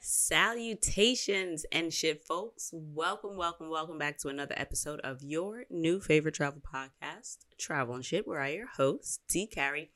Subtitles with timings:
[0.00, 2.70] Salutations and shit, folks.
[2.72, 8.04] Welcome, welcome, welcome back to another episode of your new favorite travel podcast, Travel and
[8.04, 9.46] Shit, where I, your host, D.
[9.46, 9.90] Carrie,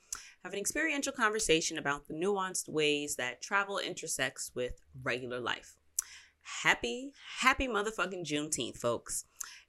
[0.44, 5.76] have an experiential conversation about the nuanced ways that travel intersects with regular life.
[6.62, 9.24] Happy, happy motherfucking Juneteenth, folks.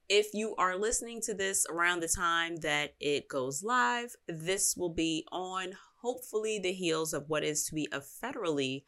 [0.08, 4.94] If you are listening to this around the time that it goes live, this will
[4.94, 8.84] be on hopefully the heels of what is to be a federally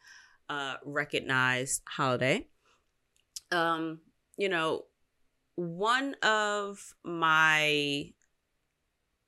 [0.48, 2.46] uh, recognized holiday.
[3.50, 4.00] Um,
[4.36, 4.84] you know,
[5.56, 8.12] one of my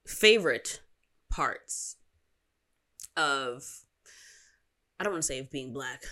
[0.07, 0.81] favorite
[1.31, 1.97] parts
[3.17, 3.85] of,
[4.99, 6.03] I don't want to say of being black,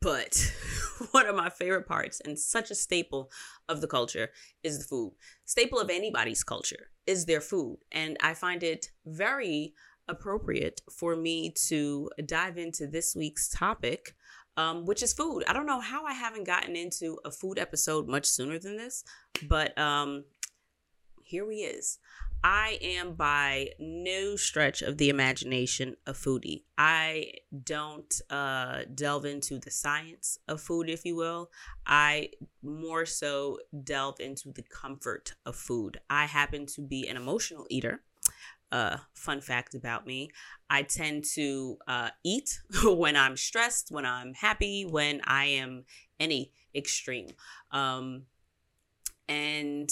[0.00, 0.52] but
[1.10, 3.30] one of my favorite parts and such a staple
[3.68, 4.30] of the culture
[4.62, 5.12] is the food.
[5.44, 7.78] Staple of anybody's culture is their food.
[7.92, 9.74] And I find it very
[10.10, 14.14] appropriate for me to dive into this week's topic
[14.56, 15.44] um, which is food.
[15.46, 19.04] I don't know how I haven't gotten into a food episode much sooner than this,
[19.48, 20.24] but um,
[21.22, 21.98] here we is.
[22.42, 26.62] I am by no stretch of the imagination a foodie.
[26.78, 27.32] I
[27.64, 31.50] don't uh, delve into the science of food, if you will.
[31.86, 32.30] I
[32.62, 36.00] more so delve into the comfort of food.
[36.08, 38.00] I happen to be an emotional eater
[38.72, 40.30] uh, fun fact about me
[40.70, 45.84] I tend to uh, eat when I'm stressed, when I'm happy, when I am
[46.20, 47.30] any extreme.
[47.72, 48.22] Um,
[49.28, 49.90] and,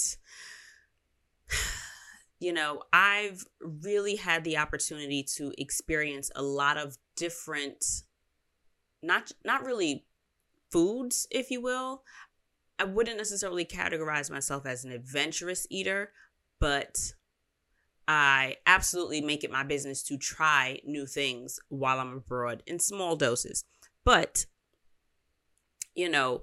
[2.39, 7.83] you know, I've really had the opportunity to experience a lot of different,
[9.03, 10.05] not, not really
[10.71, 12.03] foods, if you will.
[12.79, 16.13] I wouldn't necessarily categorize myself as an adventurous eater,
[16.61, 16.97] but
[18.11, 23.15] I absolutely make it my business to try new things while I'm abroad in small
[23.15, 23.63] doses.
[24.03, 24.47] But,
[25.93, 26.41] you know,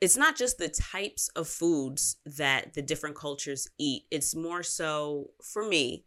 [0.00, 5.32] it's not just the types of foods that the different cultures eat, it's more so,
[5.42, 6.06] for me,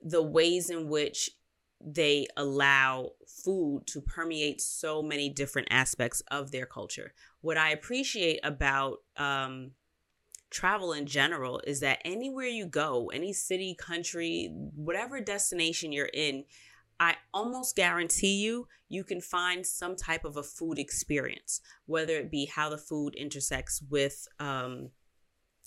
[0.00, 1.32] the ways in which
[1.78, 7.12] they allow food to permeate so many different aspects of their culture.
[7.42, 9.72] What I appreciate about um,
[10.50, 16.44] travel in general is that anywhere you go, any city, country, whatever destination you're in,
[16.98, 22.30] I almost guarantee you, you can find some type of a food experience, whether it
[22.30, 24.90] be how the food intersects with um,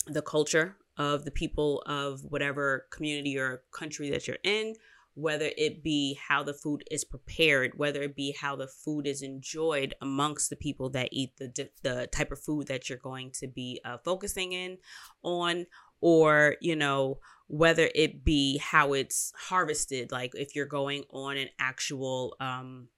[0.06, 4.74] the culture of the people of whatever community or country that you're in,
[5.20, 9.22] whether it be how the food is prepared, whether it be how the food is
[9.22, 13.46] enjoyed amongst the people that eat the the type of food that you're going to
[13.46, 14.78] be uh, focusing in
[15.22, 15.66] on,
[16.00, 21.48] or you know whether it be how it's harvested, like if you're going on an
[21.58, 22.88] actual um,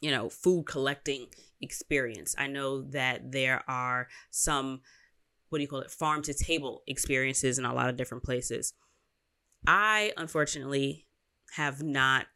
[0.00, 1.26] you know food collecting
[1.60, 2.34] experience.
[2.38, 4.80] I know that there are some
[5.50, 8.72] what do you call it farm to table experiences in a lot of different places.
[9.66, 11.06] I unfortunately
[11.56, 12.26] have not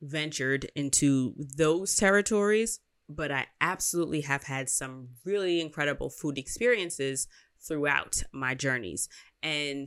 [0.00, 7.26] ventured into those territories, but I absolutely have had some really incredible food experiences
[7.60, 9.08] throughout my journeys.
[9.42, 9.86] And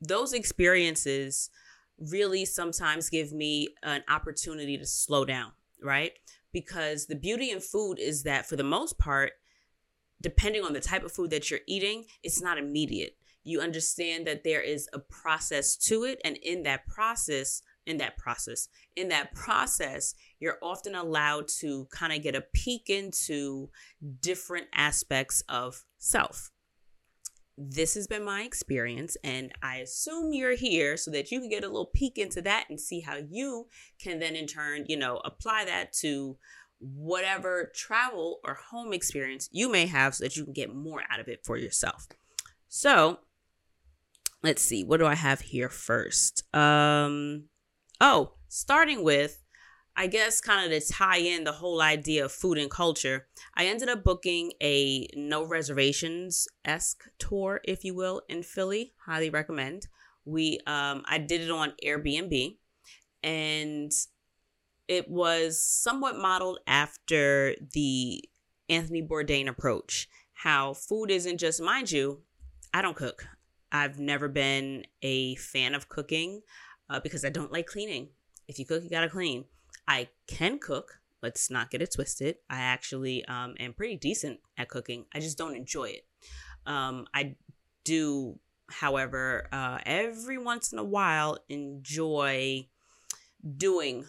[0.00, 1.50] those experiences
[1.98, 5.52] really sometimes give me an opportunity to slow down,
[5.82, 6.12] right?
[6.52, 9.32] Because the beauty in food is that for the most part,
[10.20, 13.16] depending on the type of food that you're eating, it's not immediate.
[13.44, 16.20] You understand that there is a process to it.
[16.24, 18.68] And in that process, in that process.
[18.94, 23.70] In that process, you're often allowed to kind of get a peek into
[24.20, 26.50] different aspects of self.
[27.56, 31.64] This has been my experience, and I assume you're here so that you can get
[31.64, 33.66] a little peek into that and see how you
[34.00, 36.36] can then, in turn, you know, apply that to
[36.78, 41.18] whatever travel or home experience you may have so that you can get more out
[41.18, 42.06] of it for yourself.
[42.68, 43.18] So,
[44.44, 46.44] let's see, what do I have here first?
[46.54, 47.48] Um,
[48.00, 49.42] Oh, starting with,
[49.96, 53.66] I guess, kind of to tie in the whole idea of food and culture, I
[53.66, 58.92] ended up booking a no reservations esque tour, if you will, in Philly.
[59.04, 59.88] Highly recommend.
[60.24, 62.58] We, um, I did it on Airbnb,
[63.24, 63.90] and
[64.86, 68.22] it was somewhat modeled after the
[68.68, 70.08] Anthony Bourdain approach.
[70.34, 72.20] How food isn't just, mind you,
[72.72, 73.26] I don't cook.
[73.72, 76.42] I've never been a fan of cooking
[76.90, 78.08] uh, because I don't like cleaning.
[78.46, 79.44] If you cook, you gotta clean.
[79.86, 81.00] I can cook.
[81.22, 82.36] Let's not get it twisted.
[82.48, 85.06] I actually um, am pretty decent at cooking.
[85.12, 86.06] I just don't enjoy it.
[86.66, 87.36] Um, I
[87.84, 88.38] do,
[88.70, 92.68] however, uh, every once in a while enjoy
[93.56, 94.04] doing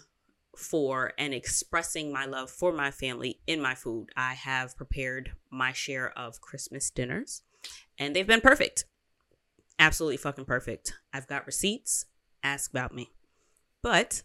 [0.56, 4.10] for and expressing my love for my family in my food.
[4.16, 7.44] I have prepared my share of Christmas dinners
[7.98, 8.86] and they've been perfect.
[9.80, 10.94] Absolutely fucking perfect.
[11.14, 12.06] I've got receipts.
[12.44, 13.12] Ask about me.
[13.82, 14.24] But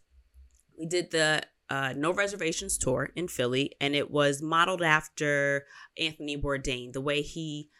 [0.78, 5.64] we did the uh, No Reservations tour in Philly, and it was modeled after
[5.98, 7.70] Anthony Bourdain, the way he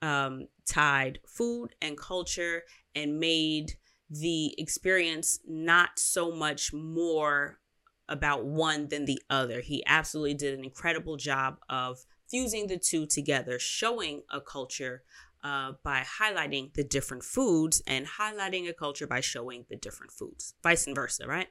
[0.00, 2.62] um, tied food and culture
[2.94, 3.72] and made
[4.10, 7.58] the experience not so much more
[8.08, 9.60] about one than the other.
[9.60, 15.02] He absolutely did an incredible job of fusing the two together, showing a culture
[15.42, 20.54] uh, by highlighting the different foods and highlighting a culture by showing the different foods,
[20.62, 21.48] vice versa, right?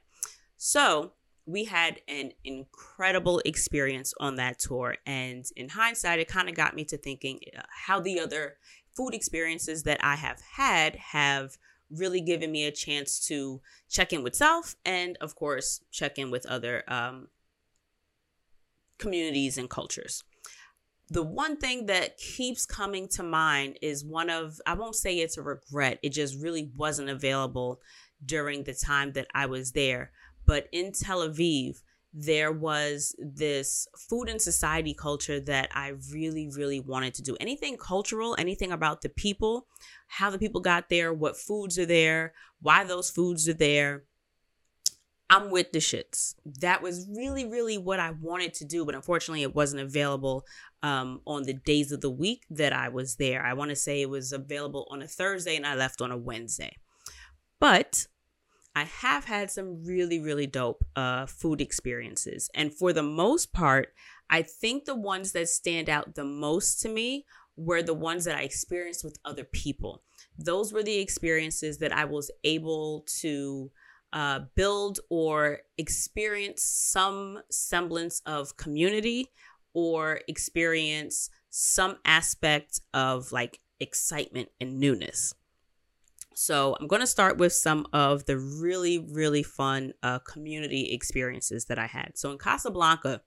[0.56, 1.12] So
[1.44, 4.96] we had an incredible experience on that tour.
[5.06, 8.56] And in hindsight, it kind of got me to thinking uh, how the other
[8.96, 11.56] food experiences that I have had have
[11.90, 16.30] really given me a chance to check in with self and, of course, check in
[16.30, 17.28] with other um,
[18.98, 20.24] communities and cultures.
[21.12, 25.36] The one thing that keeps coming to mind is one of, I won't say it's
[25.36, 27.82] a regret, it just really wasn't available
[28.24, 30.10] during the time that I was there.
[30.46, 31.82] But in Tel Aviv,
[32.14, 37.36] there was this food and society culture that I really, really wanted to do.
[37.40, 39.66] Anything cultural, anything about the people,
[40.06, 42.32] how the people got there, what foods are there,
[42.62, 44.04] why those foods are there.
[45.32, 46.34] I'm with the shits.
[46.60, 50.44] That was really, really what I wanted to do, but unfortunately, it wasn't available
[50.82, 53.42] um, on the days of the week that I was there.
[53.42, 56.18] I want to say it was available on a Thursday and I left on a
[56.18, 56.76] Wednesday.
[57.58, 58.08] But
[58.76, 62.50] I have had some really, really dope uh, food experiences.
[62.54, 63.94] And for the most part,
[64.28, 67.24] I think the ones that stand out the most to me
[67.56, 70.02] were the ones that I experienced with other people.
[70.36, 73.70] Those were the experiences that I was able to
[74.12, 79.28] uh, build or experience some semblance of community
[79.74, 85.34] or experience some aspect of like excitement and newness.
[86.34, 91.66] So I'm going to start with some of the really, really fun uh, community experiences
[91.66, 92.12] that I had.
[92.16, 93.22] So in Casablanca,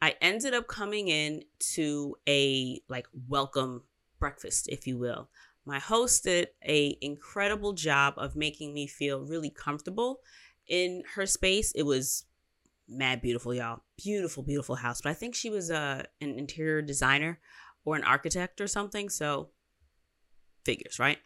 [0.00, 1.42] I ended up coming in
[1.74, 3.82] to a like welcome
[4.18, 5.28] breakfast, if you will.
[5.66, 10.20] My host did a incredible job of making me feel really comfortable
[10.66, 11.72] in her space.
[11.72, 12.24] It was
[12.88, 13.82] mad beautiful, y'all.
[14.02, 15.00] Beautiful, beautiful house.
[15.02, 17.40] But I think she was uh, an interior designer
[17.84, 19.08] or an architect or something.
[19.08, 19.50] So
[20.64, 21.18] figures, right?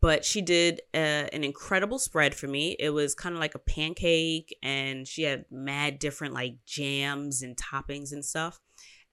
[0.00, 2.74] but she did uh, an incredible spread for me.
[2.78, 7.56] It was kind of like a pancake, and she had mad different like jams and
[7.56, 8.60] toppings and stuff.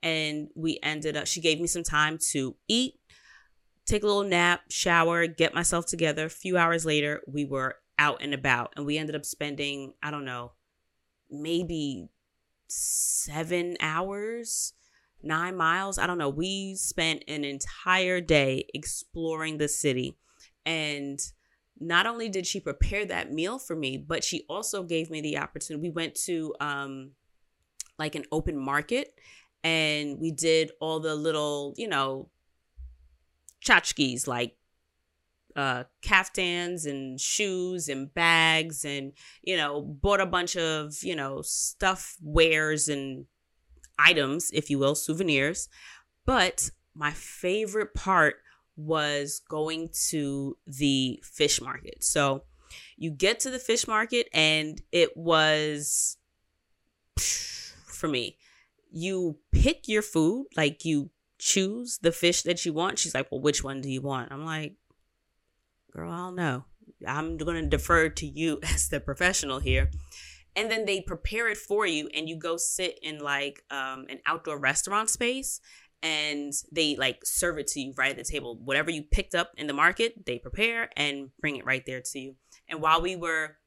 [0.01, 2.93] And we ended up, she gave me some time to eat,
[3.87, 6.25] take a little nap, shower, get myself together.
[6.25, 10.11] A few hours later, we were out and about, and we ended up spending, I
[10.11, 10.51] don't know,
[11.31, 12.09] maybe
[12.67, 14.73] seven hours
[15.23, 15.97] nine miles.
[15.97, 16.29] I don't know.
[16.29, 20.17] We spent an entire day exploring the city
[20.65, 21.19] and
[21.79, 25.37] not only did she prepare that meal for me, but she also gave me the
[25.37, 25.89] opportunity.
[25.89, 27.11] We went to um,
[27.99, 29.13] like an open market
[29.63, 32.29] and we did all the little, you know,
[33.67, 34.55] tchotchkes like
[35.55, 41.41] uh, kaftans and shoes and bags and, you know, bought a bunch of, you know,
[41.41, 43.25] stuff, wares and
[43.97, 45.67] items, if you will, souvenirs.
[46.25, 48.35] But my favorite part
[48.75, 52.03] was going to the fish market.
[52.03, 52.43] So
[52.95, 56.17] you get to the fish market, and it was
[57.17, 58.37] for me.
[58.91, 61.09] You pick your food, like you
[61.39, 62.99] choose the fish that you want.
[62.99, 64.31] She's like, Well, which one do you want?
[64.31, 64.75] I'm like,
[65.91, 66.65] Girl, I don't know.
[67.07, 69.91] I'm going to defer to you as the professional here.
[70.55, 74.19] And then they prepare it for you, and you go sit in like um, an
[74.25, 75.61] outdoor restaurant space
[76.03, 78.59] and they like serve it to you right at the table.
[78.63, 82.19] Whatever you picked up in the market, they prepare and bring it right there to
[82.19, 82.35] you.
[82.69, 83.57] And while we were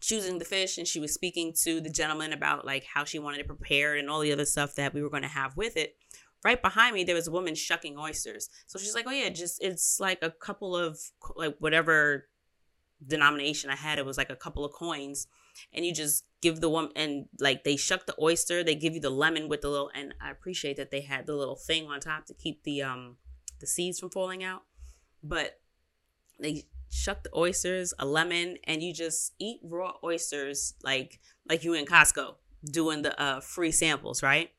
[0.00, 3.38] choosing the fish and she was speaking to the gentleman about like how she wanted
[3.38, 5.96] to prepare and all the other stuff that we were going to have with it,
[6.44, 8.48] right behind me there was a woman shucking oysters.
[8.66, 10.98] So she's like, "Oh yeah, just it's like a couple of
[11.36, 12.28] like whatever
[13.06, 15.26] denomination I had, it was like a couple of coins."
[15.72, 19.00] and you just give the woman and like they shuck the oyster they give you
[19.00, 22.00] the lemon with the little and i appreciate that they had the little thing on
[22.00, 23.16] top to keep the um
[23.60, 24.62] the seeds from falling out
[25.22, 25.60] but
[26.38, 31.72] they shuck the oysters a lemon and you just eat raw oysters like like you
[31.74, 32.34] in costco
[32.70, 34.50] doing the uh free samples right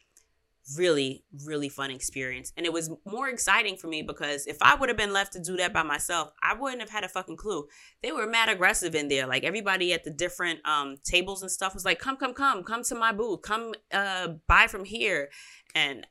[0.75, 2.51] really, really fun experience.
[2.57, 5.39] And it was more exciting for me because if I would have been left to
[5.39, 7.67] do that by myself, I wouldn't have had a fucking clue.
[8.01, 9.27] They were mad aggressive in there.
[9.27, 12.83] Like everybody at the different um, tables and stuff was like, come, come, come, come
[12.83, 15.29] to my booth, come uh, buy from here.
[15.73, 16.05] And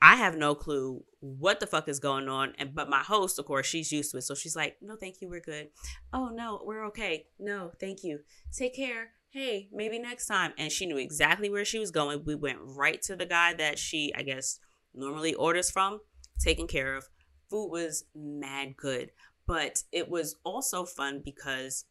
[0.00, 2.54] I have no clue what the fuck is going on.
[2.58, 4.22] And but my host, of course, she's used to it.
[4.22, 5.68] So she's like, no, thank you, we're good.
[6.12, 7.26] Oh no, we're okay.
[7.38, 8.20] No, thank you.
[8.56, 10.52] Take care hey, maybe next time.
[10.58, 12.24] And she knew exactly where she was going.
[12.24, 14.58] We went right to the guy that she, I guess,
[14.94, 16.00] normally orders from,
[16.40, 17.04] taken care of.
[17.48, 19.10] Food was mad good.
[19.46, 21.84] But it was also fun because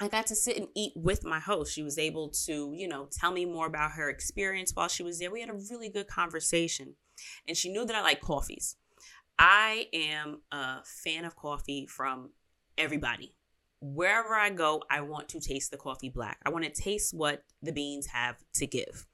[0.00, 1.72] I got to sit and eat with my host.
[1.72, 5.18] She was able to, you know, tell me more about her experience while she was
[5.18, 5.32] there.
[5.32, 6.94] We had a really good conversation.
[7.48, 8.76] And she knew that I like coffees.
[9.38, 12.30] I am a fan of coffee from
[12.78, 13.34] everybody
[13.94, 16.38] wherever I go, I want to taste the coffee black.
[16.44, 19.06] I want to taste what the beans have to give.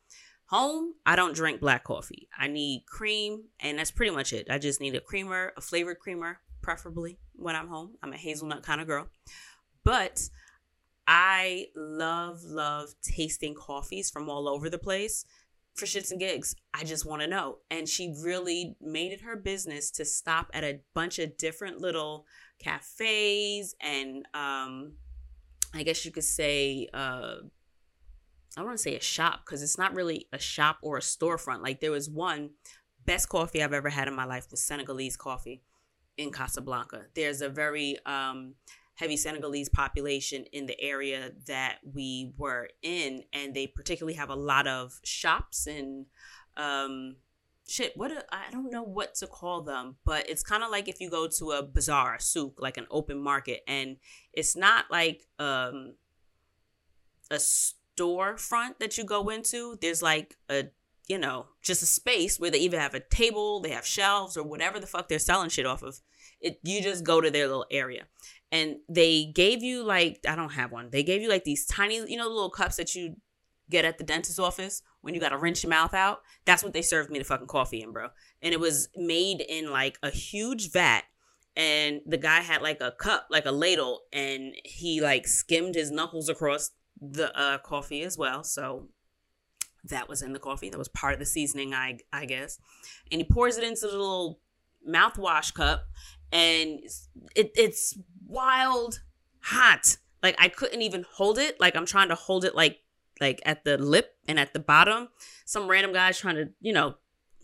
[0.47, 2.29] Home, I don't drink black coffee.
[2.38, 4.49] I need cream, and that's pretty much it.
[4.50, 7.97] I just need a creamer, a flavored creamer, preferably when I'm home.
[8.02, 9.09] I'm a hazelnut kind of girl.
[9.85, 10.29] But
[11.07, 15.25] I love, love tasting coffees from all over the place
[15.75, 16.55] for shits and gigs.
[16.75, 17.59] I just want to know.
[17.71, 22.26] And she really made it her business to stop at a bunch of different little
[22.62, 24.92] cafes and um,
[25.75, 27.37] I guess you could say uh,
[28.57, 31.62] I want to say a shop because it's not really a shop or a storefront.
[31.62, 32.50] Like there was one
[33.07, 35.62] best coffee I've ever had in my life was Senegalese coffee
[36.16, 37.07] in Casablanca.
[37.14, 38.54] There's a very um,
[38.95, 44.37] heavy Senegalese population in the area that we were in, and they particularly have a
[44.37, 46.07] lot of shops and
[46.57, 47.16] um,
[47.69, 51.00] shit what I don't know what to call them but it's kind of like if
[51.00, 53.97] you go to a bazaar a souk like an open market and
[54.33, 55.95] it's not like um
[57.33, 57.38] a
[57.99, 59.78] storefront that you go into.
[59.81, 60.66] There's like a
[61.09, 64.45] you know just a space where they even have a table they have shelves or
[64.45, 66.00] whatever the fuck they're selling shit off of.
[66.40, 68.07] It you just go to their little area.
[68.50, 70.90] And they gave you like i don't have one.
[70.90, 73.16] They gave you like these tiny you know little cups that you
[73.71, 76.23] get at the dentist's office when you got to rinse your mouth out.
[76.44, 78.09] That's what they served me the fucking coffee in, bro.
[78.40, 81.02] And it was made in like a huge vat.
[81.54, 85.90] And the guy had like a cup, like a ladle, and he like skimmed his
[85.90, 88.42] knuckles across the uh, coffee as well.
[88.42, 88.88] So
[89.85, 90.71] that was in the coffee.
[90.71, 92.59] That was part of the seasoning, I I guess.
[93.11, 94.40] And he pours it into the little
[94.88, 95.85] mouthwash cup,
[96.30, 96.80] and
[97.37, 99.00] it, it's wild
[99.40, 99.99] hot.
[100.23, 101.61] Like I couldn't even hold it.
[101.61, 102.78] Like I'm trying to hold it like
[103.23, 105.09] like at the lip and at the bottom.
[105.47, 106.97] Some random guys trying to, you know,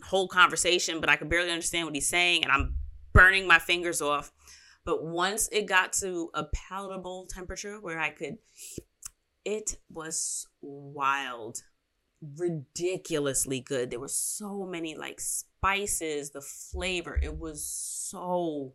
[0.03, 2.75] hold conversation, but I could barely understand what he's saying and I'm
[3.13, 4.31] burning my fingers off.
[4.85, 8.37] But once it got to a palatable temperature where I could,
[9.45, 11.63] it was wild,
[12.37, 13.89] ridiculously good.
[13.89, 17.19] There were so many like spices, the flavor.
[17.21, 18.73] It was so,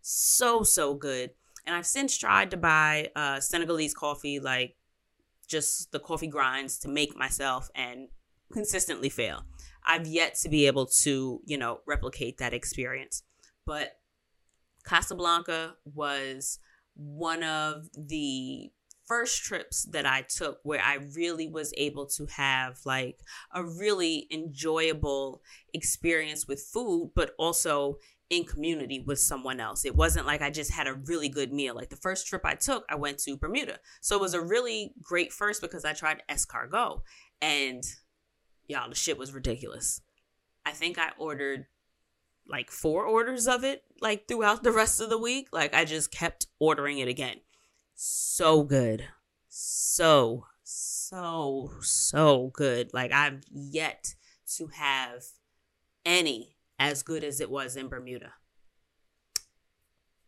[0.00, 1.30] so, so good.
[1.66, 4.74] And I've since tried to buy uh, Senegalese coffee like
[5.52, 8.08] just the coffee grinds to make myself and
[8.52, 9.44] consistently fail.
[9.86, 13.22] I've yet to be able to, you know, replicate that experience.
[13.64, 13.92] But
[14.84, 16.58] Casablanca was
[16.94, 18.72] one of the
[19.06, 23.18] first trips that I took where I really was able to have like
[23.54, 25.42] a really enjoyable
[25.74, 27.98] experience with food, but also
[28.32, 29.84] in community with someone else.
[29.84, 31.74] It wasn't like I just had a really good meal.
[31.74, 33.78] Like the first trip I took, I went to Bermuda.
[34.00, 37.02] So it was a really great first because I tried escargot
[37.42, 37.84] and
[38.66, 40.00] y'all, the shit was ridiculous.
[40.64, 41.66] I think I ordered
[42.48, 45.48] like four orders of it like throughout the rest of the week.
[45.52, 47.36] Like I just kept ordering it again.
[47.94, 49.08] So good.
[49.50, 52.94] So, so, so good.
[52.94, 54.14] Like I've yet
[54.56, 55.24] to have
[56.06, 58.32] any as good as it was in Bermuda.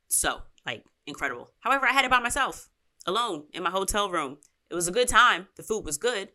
[0.06, 1.50] So, like, incredible.
[1.58, 2.68] However, I had it by myself,
[3.06, 4.38] alone in my hotel room.
[4.70, 5.48] It was a good time.
[5.56, 6.28] The food was good.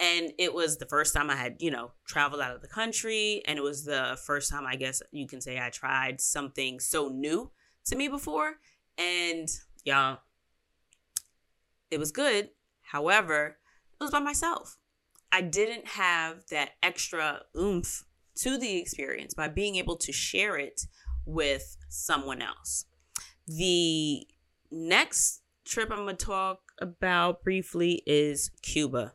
[0.00, 3.40] And it was the first time I had, you know, traveled out of the country.
[3.46, 7.08] And it was the first time, I guess you can say, I tried something so
[7.08, 7.52] new
[7.84, 8.54] to me before.
[8.98, 9.48] And,
[9.84, 10.18] y'all,
[11.88, 12.50] it was good.
[12.80, 13.58] However,
[13.92, 14.76] it was by myself.
[15.30, 18.04] I didn't have that extra oomph
[18.36, 20.86] to the experience by being able to share it
[21.24, 22.86] with someone else.
[23.46, 24.26] The
[24.70, 29.12] next trip I'm going to talk about briefly is Cuba.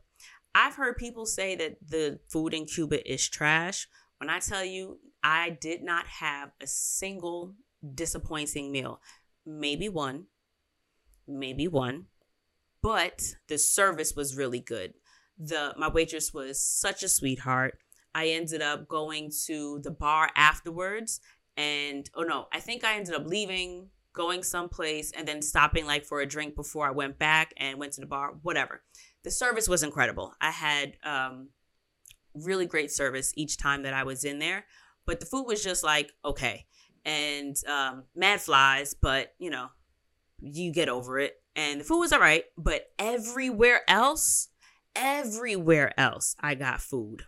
[0.53, 3.87] I've heard people say that the food in Cuba is trash.
[4.17, 7.53] When I tell you, I did not have a single
[7.93, 8.99] disappointing meal.
[9.45, 10.25] Maybe one,
[11.27, 12.05] maybe one,
[12.81, 14.93] but the service was really good.
[15.37, 17.77] The my waitress was such a sweetheart.
[18.17, 21.21] I ended up going to the bar afterwards.
[21.55, 26.03] And oh no, I think I ended up leaving, going someplace, and then stopping like
[26.03, 28.81] for a drink before I went back and went to the bar, whatever.
[29.23, 30.33] The service was incredible.
[30.41, 31.49] I had um,
[32.33, 34.65] really great service each time that I was in there,
[35.05, 36.65] but the food was just like, okay.
[37.05, 39.67] And um, mad flies, but you know,
[40.41, 41.35] you get over it.
[41.55, 44.49] And the food was all right, but everywhere else,
[44.95, 47.25] everywhere else, I got food.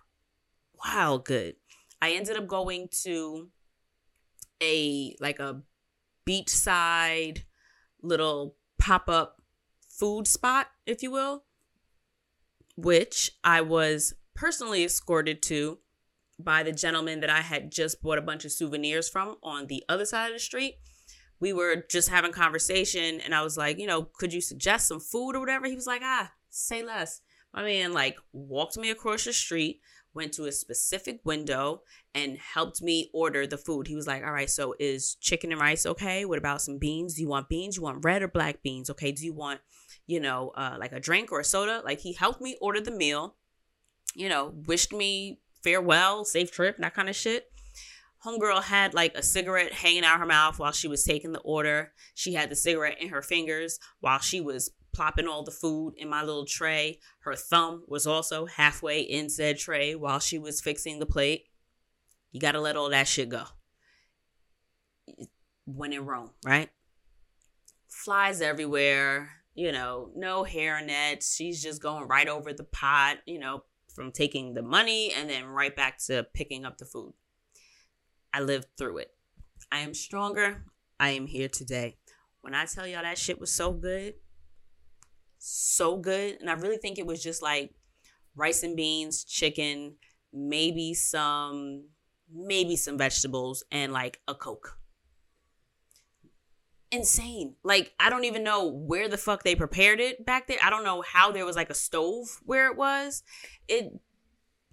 [0.83, 1.55] Wow, good.
[2.01, 3.49] I ended up going to
[4.61, 5.61] a like a
[6.27, 7.43] beachside
[8.01, 9.41] little pop-up
[9.89, 11.43] food spot, if you will,
[12.77, 15.79] which I was personally escorted to
[16.37, 19.83] by the gentleman that I had just bought a bunch of souvenirs from on the
[19.89, 20.75] other side of the street
[21.39, 24.99] we were just having conversation and I was like, you know, could you suggest some
[24.99, 25.67] food or whatever?
[25.67, 27.21] He was like, ah, say less.
[27.53, 29.79] My man like walked me across the street,
[30.19, 31.81] went to a specific window
[32.13, 33.87] and helped me order the food.
[33.87, 36.25] He was like, all right, so is chicken and rice okay?
[36.25, 37.15] What about some beans?
[37.15, 37.77] Do you want beans?
[37.77, 38.89] You want red or black beans?
[38.89, 39.13] Okay.
[39.13, 39.61] Do you want,
[40.07, 41.81] you know, uh, like a drink or a soda?
[41.85, 43.35] Like he helped me order the meal,
[44.13, 47.47] you know, wished me farewell, safe trip, that kind of shit
[48.25, 51.93] homegirl had like a cigarette hanging out her mouth while she was taking the order.
[52.13, 56.09] She had the cigarette in her fingers while she was plopping all the food in
[56.09, 56.99] my little tray.
[57.19, 61.45] Her thumb was also halfway in said tray while she was fixing the plate.
[62.31, 63.43] You got to let all that shit go.
[65.65, 66.69] When in Rome, right?
[67.87, 71.35] Flies everywhere, you know, no hair nets.
[71.35, 75.45] She's just going right over the pot, you know, from taking the money and then
[75.45, 77.13] right back to picking up the food.
[78.33, 79.13] I lived through it.
[79.71, 80.63] I am stronger.
[80.99, 81.97] I am here today.
[82.41, 84.15] When I tell y'all that shit was so good,
[85.39, 86.37] so good.
[86.39, 87.73] And I really think it was just like
[88.35, 89.95] rice and beans, chicken,
[90.33, 91.85] maybe some
[92.31, 94.77] maybe some vegetables and like a coke.
[96.91, 97.55] Insane.
[97.63, 100.59] Like I don't even know where the fuck they prepared it back there.
[100.63, 103.23] I don't know how there was like a stove where it was.
[103.67, 103.99] It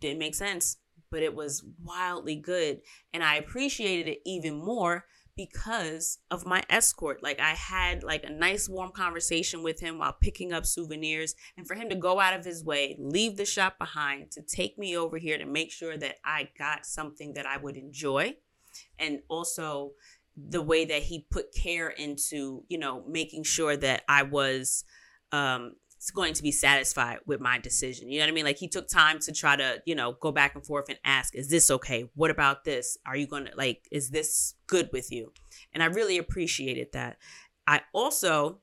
[0.01, 0.77] didn't make sense
[1.11, 2.81] but it was wildly good.
[3.13, 7.23] And I appreciated it even more because of my escort.
[7.23, 11.67] Like I had like a nice warm conversation with him while picking up souvenirs and
[11.67, 14.97] for him to go out of his way, leave the shop behind to take me
[14.97, 18.37] over here to make sure that I got something that I would enjoy
[18.99, 19.93] and also
[20.37, 24.85] the way that he put care into, you know, making sure that I was
[25.33, 25.73] um
[26.11, 28.11] going to be satisfied with my decision.
[28.11, 28.45] You know what I mean?
[28.45, 31.35] Like he took time to try to, you know, go back and forth and ask,
[31.35, 32.09] is this okay?
[32.15, 32.99] What about this?
[33.07, 35.33] Are you going to like is this good with you?
[35.73, 37.19] And I really appreciated that.
[37.67, 38.61] I also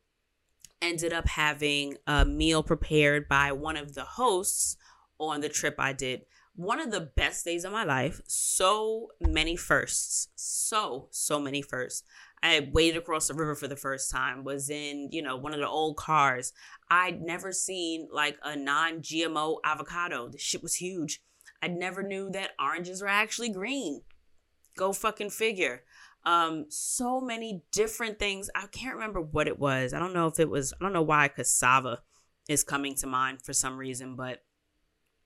[0.81, 4.77] ended up having a meal prepared by one of the hosts
[5.19, 6.25] on the trip I did.
[6.55, 8.21] One of the best days of my life.
[8.27, 10.27] So many firsts.
[10.35, 12.03] So, so many firsts.
[12.43, 15.61] I waded across the river for the first time, was in, you know, one of
[15.61, 16.51] the old cars.
[16.89, 20.27] I'd never seen like a non GMO avocado.
[20.27, 21.21] The shit was huge.
[21.61, 24.01] I never knew that oranges were actually green.
[24.75, 25.83] Go fucking figure.
[26.25, 28.49] Um, so many different things.
[28.53, 29.93] I can't remember what it was.
[29.93, 32.01] I don't know if it was, I don't know why cassava
[32.49, 34.43] is coming to mind for some reason, but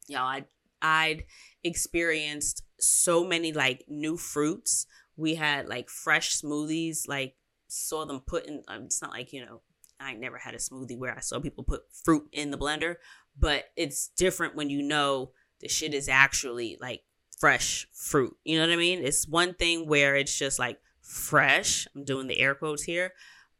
[0.07, 0.45] y'all, I
[0.81, 1.23] I'd
[1.63, 4.85] experienced so many like new fruits
[5.17, 7.35] we had like fresh smoothies, like
[7.67, 8.63] saw them put in.
[8.67, 9.61] Um, it's not like you know,
[9.99, 12.95] I never had a smoothie where I saw people put fruit in the blender,
[13.37, 17.03] but it's different when you know the shit is actually like
[17.37, 18.35] fresh fruit.
[18.43, 19.03] You know what I mean?
[19.03, 21.87] It's one thing where it's just like fresh.
[21.95, 23.13] I'm doing the air quotes here,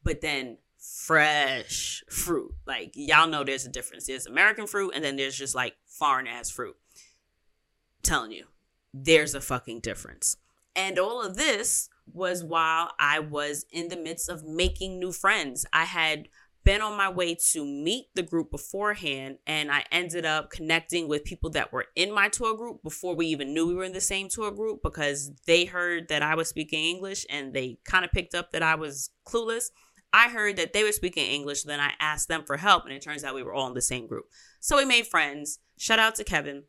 [0.03, 2.53] but then fresh fruit.
[2.65, 4.07] Like y'all know there's a difference.
[4.07, 6.75] There's American fruit and then there's just like foreign ass fruit.
[6.95, 8.45] I'm telling you,
[8.93, 10.37] there's a fucking difference.
[10.77, 15.65] And all of this was while I was in the midst of making new friends.
[15.73, 16.29] I had
[16.63, 21.23] been on my way to meet the group beforehand and I ended up connecting with
[21.23, 24.01] people that were in my tour group before we even knew we were in the
[24.01, 28.11] same tour group because they heard that I was speaking English and they kind of
[28.11, 29.67] picked up that I was clueless.
[30.11, 33.01] I heard that they were speaking English, then I asked them for help and it
[33.01, 34.25] turns out we were all in the same group.
[34.59, 35.59] So we made friends.
[35.77, 36.63] Shout out to Kevin.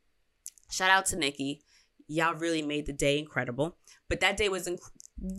[0.71, 1.63] Shout out to Nikki.
[2.09, 3.77] Y'all really made the day incredible.
[4.09, 4.81] But that day was inc-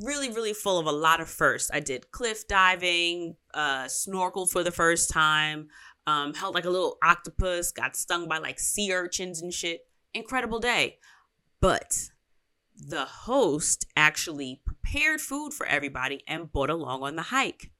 [0.03, 1.71] really, really full of a lot of firsts.
[1.73, 5.69] I did cliff diving, uh, snorkeled for the first time,
[6.05, 9.87] um, held like a little octopus, got stung by like sea urchins and shit.
[10.13, 10.99] Incredible day.
[11.59, 12.09] But
[12.75, 17.71] the host actually prepared food for everybody and brought along on the hike.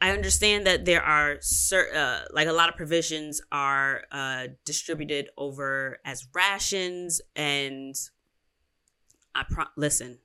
[0.00, 5.30] I understand that there are certain, uh, like a lot of provisions are uh, distributed
[5.38, 7.94] over as rations, and
[9.34, 10.18] I pro- listen.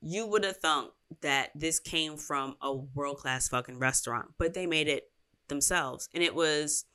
[0.00, 4.66] You would have thought that this came from a world class fucking restaurant, but they
[4.66, 5.10] made it
[5.48, 6.86] themselves, and it was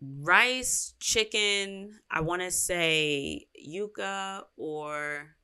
[0.00, 2.00] rice, chicken.
[2.10, 5.36] I want to say yuca or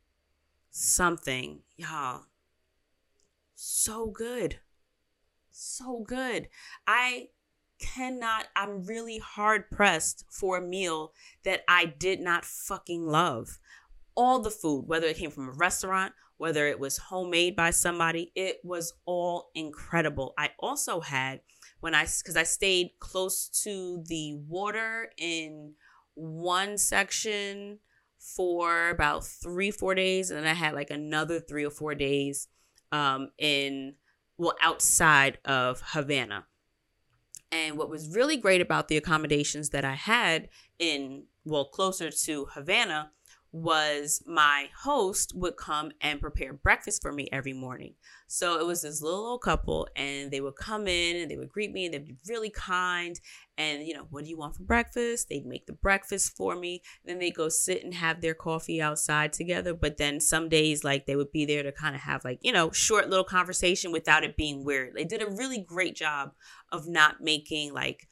[0.70, 2.22] something, y'all
[3.62, 4.58] so good.
[5.52, 6.48] So good.
[6.86, 7.28] I
[7.78, 11.12] cannot, I'm really hard pressed for a meal
[11.44, 13.60] that I did not fucking love.
[14.16, 18.32] All the food, whether it came from a restaurant, whether it was homemade by somebody,
[18.34, 20.34] it was all incredible.
[20.36, 21.40] I also had
[21.80, 25.74] when I because I stayed close to the water in
[26.14, 27.78] one section
[28.18, 32.48] for about three four days, and then I had like another three or four days
[32.92, 33.94] um, in
[34.38, 36.46] well outside of Havana.
[37.50, 42.46] And what was really great about the accommodations that I had in well closer to
[42.54, 43.10] Havana
[43.52, 47.94] was my host would come and prepare breakfast for me every morning.
[48.26, 51.50] So it was this little old couple, and they would come in and they would
[51.50, 53.20] greet me, and they'd be really kind.
[53.58, 55.28] And, you know, what do you want for breakfast?
[55.28, 56.80] They'd make the breakfast for me.
[57.04, 59.74] Then they go sit and have their coffee outside together.
[59.74, 62.52] But then some days, like, they would be there to kind of have, like, you
[62.52, 64.94] know, short little conversation without it being weird.
[64.94, 66.32] They did a really great job
[66.70, 68.08] of not making, like,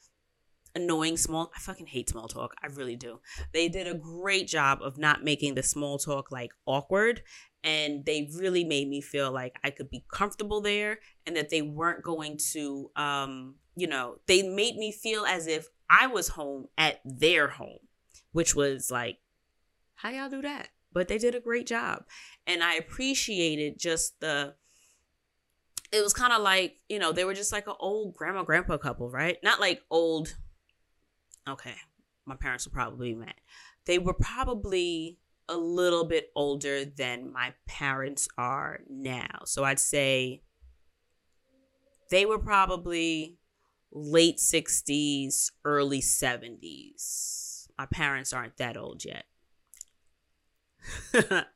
[0.75, 2.55] annoying small I fucking hate small talk.
[2.63, 3.21] I really do.
[3.53, 7.23] They did a great job of not making the small talk like awkward
[7.63, 11.63] and they really made me feel like I could be comfortable there and that they
[11.63, 16.67] weren't going to um you know, they made me feel as if I was home
[16.77, 17.79] at their home,
[18.33, 19.19] which was like
[19.97, 20.69] how y'all do that?
[20.93, 22.05] But they did a great job.
[22.47, 24.55] And I appreciated just the
[25.93, 28.79] it was kind of like, you know, they were just like an old grandma grandpa
[28.79, 29.39] couple, right?
[29.43, 30.37] Not like old
[31.49, 31.75] okay,
[32.27, 33.35] my parents were probably mad.
[33.87, 39.41] They were probably a little bit older than my parents are now.
[39.45, 40.43] So I'd say
[42.11, 43.39] they were probably
[43.93, 47.69] late 60s, early 70s.
[47.77, 49.25] My parents aren't that old yet.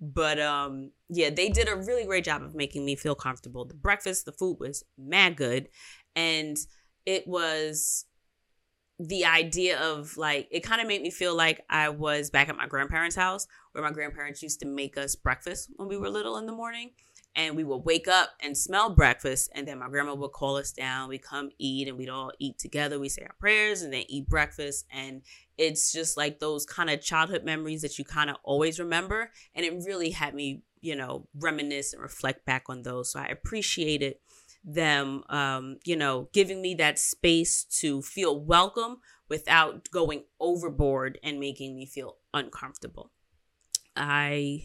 [0.00, 3.64] but um yeah, they did a really great job of making me feel comfortable.
[3.64, 5.68] The breakfast, the food was mad good
[6.14, 6.56] and
[7.04, 8.05] it was
[8.98, 12.56] the idea of like it kind of made me feel like I was back at
[12.56, 16.38] my grandparents' house where my grandparents used to make us breakfast when we were little
[16.38, 16.92] in the morning.
[17.38, 20.72] And we would wake up and smell breakfast, and then my grandma would call us
[20.72, 21.10] down.
[21.10, 22.98] We come eat, and we'd all eat together.
[22.98, 24.86] We say our prayers, and then eat breakfast.
[24.90, 25.20] And
[25.58, 29.32] it's just like those kind of childhood memories that you kind of always remember.
[29.54, 33.12] And it really had me, you know, reminisce and reflect back on those.
[33.12, 34.14] So I appreciated
[34.66, 38.98] them, um, you know, giving me that space to feel welcome
[39.28, 43.12] without going overboard and making me feel uncomfortable.
[43.96, 44.64] I,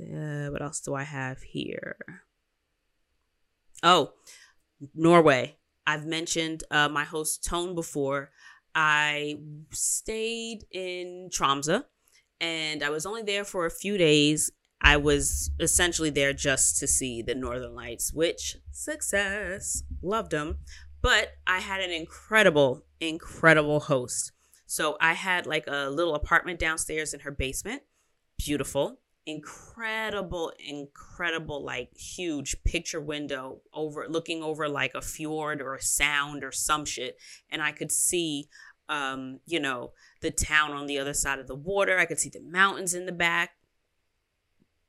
[0.00, 1.96] uh, what else do I have here?
[3.82, 4.12] Oh,
[4.94, 5.56] Norway.
[5.84, 8.30] I've mentioned uh, my host Tone before.
[8.74, 9.40] I
[9.72, 11.84] stayed in Tromsø
[12.40, 14.52] and I was only there for a few days
[14.82, 20.58] I was essentially there just to see the Northern Lights, which success, loved them.
[21.00, 24.32] But I had an incredible, incredible host.
[24.66, 27.82] So I had like a little apartment downstairs in her basement.
[28.38, 35.82] Beautiful, incredible, incredible, like huge picture window over looking over like a fjord or a
[35.82, 37.18] sound or some shit.
[37.50, 38.48] And I could see
[38.88, 41.98] um, you know, the town on the other side of the water.
[41.98, 43.52] I could see the mountains in the back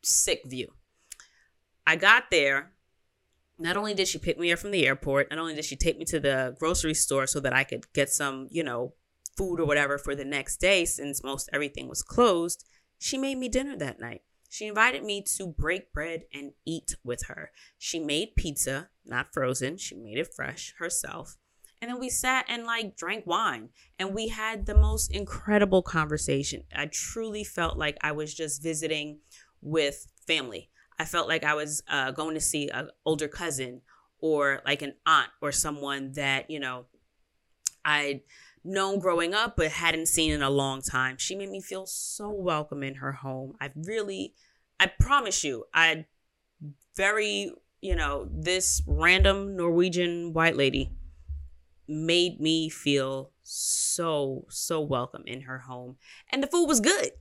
[0.03, 0.73] sick view.
[1.85, 2.71] I got there.
[3.59, 5.97] Not only did she pick me up from the airport, not only did she take
[5.97, 8.93] me to the grocery store so that I could get some, you know,
[9.37, 12.65] food or whatever for the next day since most everything was closed,
[12.97, 14.21] she made me dinner that night.
[14.49, 17.51] She invited me to break bread and eat with her.
[17.77, 21.37] She made pizza, not frozen, she made it fresh herself.
[21.81, 26.63] And then we sat and like drank wine and we had the most incredible conversation.
[26.73, 29.19] I truly felt like I was just visiting
[29.63, 30.69] with family.
[30.99, 33.81] I felt like I was uh, going to see an older cousin
[34.19, 36.85] or like an aunt or someone that, you know,
[37.83, 38.21] I'd
[38.63, 41.17] known growing up but hadn't seen in a long time.
[41.17, 43.55] She made me feel so welcome in her home.
[43.59, 44.33] I really,
[44.79, 46.05] I promise you, I
[46.95, 50.91] very, you know, this random Norwegian white lady
[51.87, 55.97] made me feel so, so welcome in her home.
[56.31, 57.11] And the food was good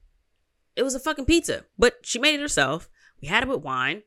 [0.76, 2.88] it was a fucking pizza, but she made it herself.
[3.20, 4.02] We had it with wine.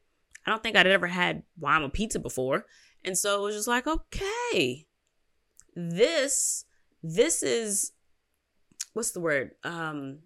[0.45, 2.65] I don't think I'd ever had wine with pizza before.
[3.03, 4.87] And so it was just like, okay,
[5.75, 6.65] this,
[7.01, 7.91] this is,
[8.93, 9.51] what's the word?
[9.63, 10.19] Um,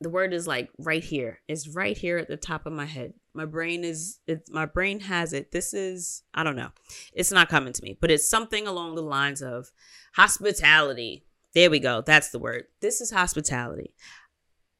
[0.00, 1.40] the word is like right here.
[1.48, 3.14] It's right here at the top of my head.
[3.32, 5.50] My brain is it's my brain has it.
[5.50, 6.70] This is I don't know.
[7.12, 9.72] It's not coming to me, but it's something along the lines of
[10.14, 11.24] hospitality.
[11.54, 12.02] There we go.
[12.02, 12.64] That's the word.
[12.80, 13.94] This is hospitality.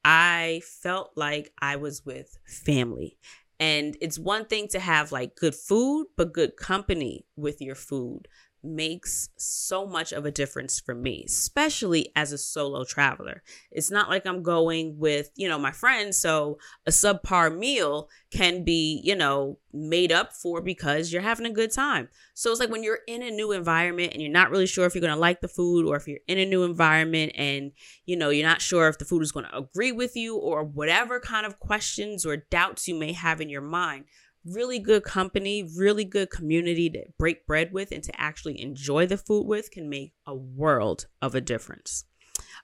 [0.05, 3.19] I felt like I was with family.
[3.61, 8.29] And it's one thing to have like good food, but good company with your food
[8.65, 13.43] makes so much of a difference for me, especially as a solo traveler.
[13.71, 16.19] It's not like I'm going with, you know, my friends.
[16.19, 21.51] So a subpar meal can be, you know, made up for because you're having a
[21.51, 22.09] good time.
[22.33, 24.95] So it's like when you're in a new environment and you're not really sure if
[24.95, 27.73] you're going to like the food or if you're in a new environment and,
[28.07, 30.65] you know, you're not sure if the food is going to agree with you or
[30.65, 34.05] whatever kind of questions or doubts you may have in your mind
[34.45, 39.17] really good company, really good community to break bread with and to actually enjoy the
[39.17, 42.05] food with can make a world of a difference.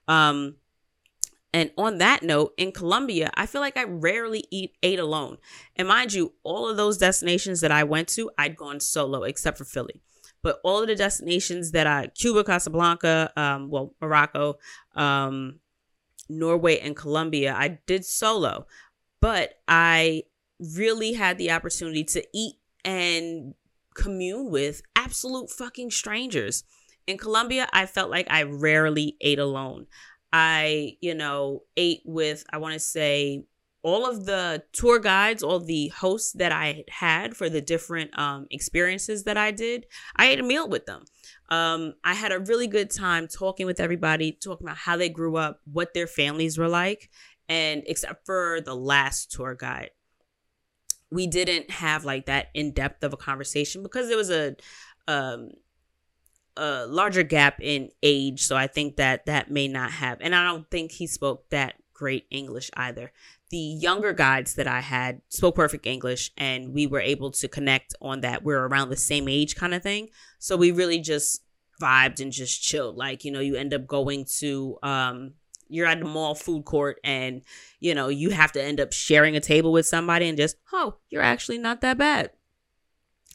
[0.07, 0.57] Um,
[1.53, 5.39] and on that note, in Colombia, I feel like I rarely eat ate alone.
[5.75, 9.59] And mind you, all of those destinations that I went to, I'd gone solo except
[9.59, 10.01] for Philly.
[10.43, 14.59] But all of the destinations that I Cuba, Casablanca, um, well, Morocco,
[14.95, 15.59] um,
[16.29, 18.67] Norway, and Colombia, I did solo.
[19.21, 20.23] But I
[20.75, 23.55] really had the opportunity to eat and
[23.95, 26.65] commune with absolute fucking strangers.
[27.07, 29.87] In Colombia, I felt like I rarely ate alone.
[30.33, 33.45] I, you know, ate with, I want to say,
[33.83, 38.47] all of the tour guides, all the hosts that I had for the different um,
[38.51, 41.05] experiences that I did, I ate a meal with them.
[41.49, 45.37] Um, I had a really good time talking with everybody, talking about how they grew
[45.37, 47.11] up, what their families were like,
[47.49, 49.91] and except for the last tour guide,
[51.11, 54.55] we didn't have like that in depth of a conversation because there was a
[55.09, 55.51] um
[56.57, 60.45] a larger gap in age so i think that that may not have and i
[60.45, 63.13] don't think he spoke that great english either.
[63.51, 67.95] The younger guides that i had spoke perfect english and we were able to connect
[68.01, 68.43] on that.
[68.43, 71.43] We're around the same age kind of thing so we really just
[71.81, 72.97] vibed and just chilled.
[72.97, 75.35] Like you know you end up going to um
[75.71, 77.43] you're at the mall food court and
[77.79, 80.97] you know you have to end up sharing a table with somebody and just oh
[81.09, 82.31] you're actually not that bad.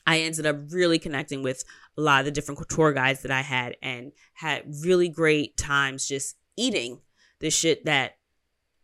[0.08, 1.64] I ended up really connecting with
[1.98, 6.08] a lot of the different tour guides that i had and had really great times
[6.08, 7.00] just eating
[7.40, 8.18] the shit that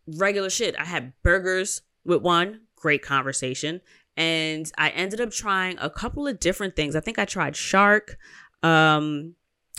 [0.06, 0.74] regular shit.
[0.78, 3.80] I had burgers with one great conversation
[4.16, 6.96] and i ended up trying a couple of different things.
[6.96, 8.16] I think i tried shark
[8.62, 9.34] um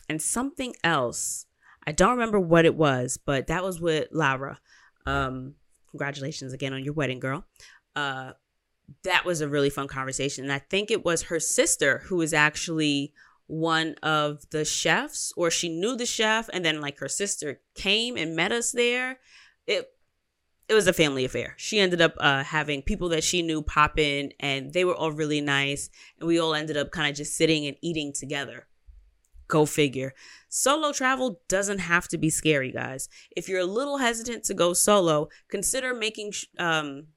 [0.10, 1.46] and something else
[1.86, 4.60] I don't remember what it was, but that was with Laura.
[5.06, 5.56] Um,
[5.92, 7.46] congratulations again on your wedding, girl.
[7.96, 8.32] Uh,
[9.04, 10.44] that was a really fun conversation.
[10.44, 13.14] And I think it was her sister who was actually
[13.48, 18.18] one of the chefs, or she knew the chef, and then like her sister came
[18.18, 19.20] and met us there.
[19.68, 19.90] It
[20.70, 21.56] it was a family affair.
[21.58, 25.12] She ended up uh, having people that she knew pop in, and they were all
[25.12, 28.68] really nice, and we all ended up kind of just sitting and eating together.
[29.54, 30.16] Go figure.
[30.50, 33.08] Solo travel doesn't have to be scary, guys.
[33.38, 37.10] If you're a little hesitant to go solo, consider making um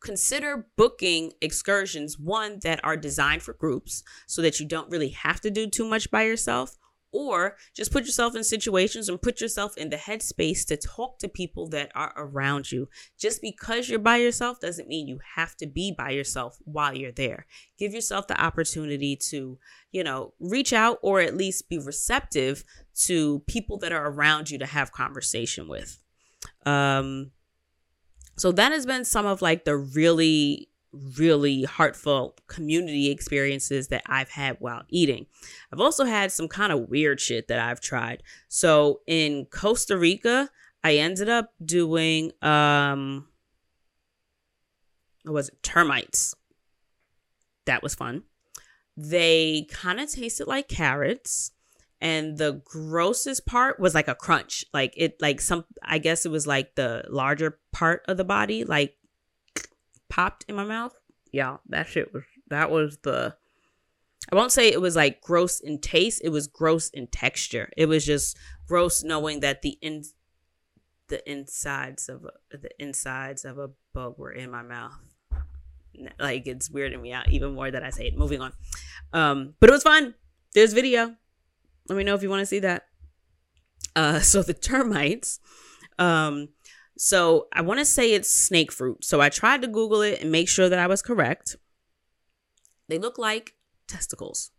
[0.00, 5.40] consider booking excursions one that are designed for groups so that you don't really have
[5.40, 6.76] to do too much by yourself
[7.12, 11.28] or just put yourself in situations and put yourself in the headspace to talk to
[11.28, 12.88] people that are around you.
[13.18, 17.12] Just because you're by yourself doesn't mean you have to be by yourself while you're
[17.12, 17.46] there.
[17.78, 19.58] Give yourself the opportunity to,
[19.92, 22.64] you know, reach out or at least be receptive
[23.06, 25.98] to people that are around you to have conversation with.
[26.66, 27.32] Um
[28.36, 30.68] so that has been some of like the really
[31.16, 35.26] really heartfelt community experiences that I've had while eating.
[35.72, 38.22] I've also had some kind of weird shit that I've tried.
[38.48, 40.50] So in Costa Rica,
[40.82, 43.28] I ended up doing um
[45.24, 45.62] what was it?
[45.62, 46.34] Termites.
[47.66, 48.22] That was fun.
[48.96, 51.52] They kind of tasted like carrots
[52.00, 54.64] and the grossest part was like a crunch.
[54.72, 58.64] Like it like some I guess it was like the larger part of the body
[58.64, 58.96] like
[60.08, 60.98] popped in my mouth.
[61.32, 63.36] Yeah, that shit was that was the
[64.30, 67.70] I won't say it was like gross in taste, it was gross in texture.
[67.76, 70.04] It was just gross knowing that the in
[71.08, 74.92] the insides of a, the insides of a bug were in my mouth.
[76.18, 78.16] Like it's weirding me out even more that I say it.
[78.16, 78.52] Moving on.
[79.12, 80.14] Um, but it was fun.
[80.54, 81.16] There's video.
[81.88, 82.84] Let me know if you want to see that.
[83.96, 85.40] Uh, so the termites,
[85.98, 86.48] um,
[86.98, 89.04] so I want to say it's snake fruit.
[89.04, 91.56] So I tried to Google it and make sure that I was correct.
[92.88, 93.54] They look like
[93.86, 94.50] testicles.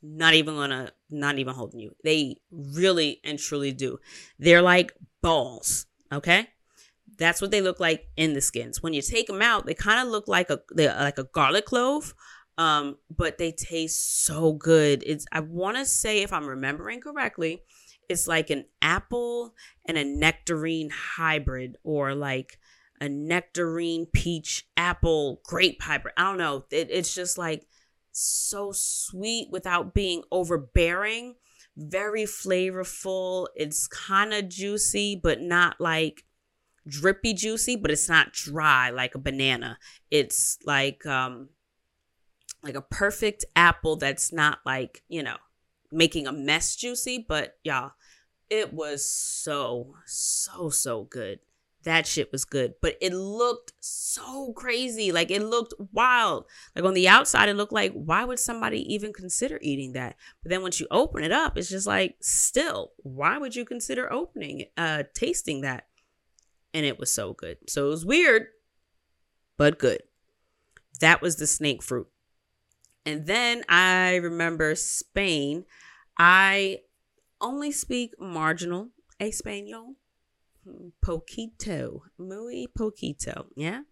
[0.00, 1.96] Not even gonna, not even holding you.
[2.04, 3.98] They really and truly do.
[4.38, 5.86] They're like balls.
[6.12, 6.46] Okay,
[7.18, 8.80] that's what they look like in the skins.
[8.80, 11.66] When you take them out, they kind of look like a they like a garlic
[11.66, 12.14] clove,
[12.58, 15.02] um, but they taste so good.
[15.04, 17.64] It's I want to say if I'm remembering correctly,
[18.08, 22.58] it's like an apple and a nectarine hybrid, or like
[23.00, 26.14] a nectarine peach apple grape hybrid.
[26.16, 26.64] I don't know.
[26.70, 27.66] It, it's just like
[28.12, 31.34] so sweet without being overbearing.
[31.76, 33.46] Very flavorful.
[33.54, 36.24] It's kind of juicy, but not like
[36.88, 39.78] drippy juicy, but it's not dry like a banana.
[40.10, 41.50] It's like um
[42.62, 45.36] like a perfect apple that's not like, you know,
[45.90, 47.92] making a mess juicy, but y'all,
[48.50, 51.40] it was so so so good.
[51.84, 55.12] That shit was good, but it looked so crazy.
[55.12, 56.46] Like it looked wild.
[56.74, 60.16] Like on the outside it looked like why would somebody even consider eating that?
[60.42, 64.12] But then once you open it up, it's just like still, why would you consider
[64.12, 65.84] opening uh tasting that?
[66.74, 67.58] and it was so good.
[67.68, 68.46] So it was weird,
[69.56, 70.02] but good.
[71.00, 72.08] That was the snake fruit.
[73.08, 75.64] And then I remember Spain.
[76.18, 76.80] I
[77.40, 79.94] only speak marginal Espanol.
[81.02, 82.02] Poquito.
[82.18, 83.46] Muy poquito.
[83.56, 83.84] Yeah.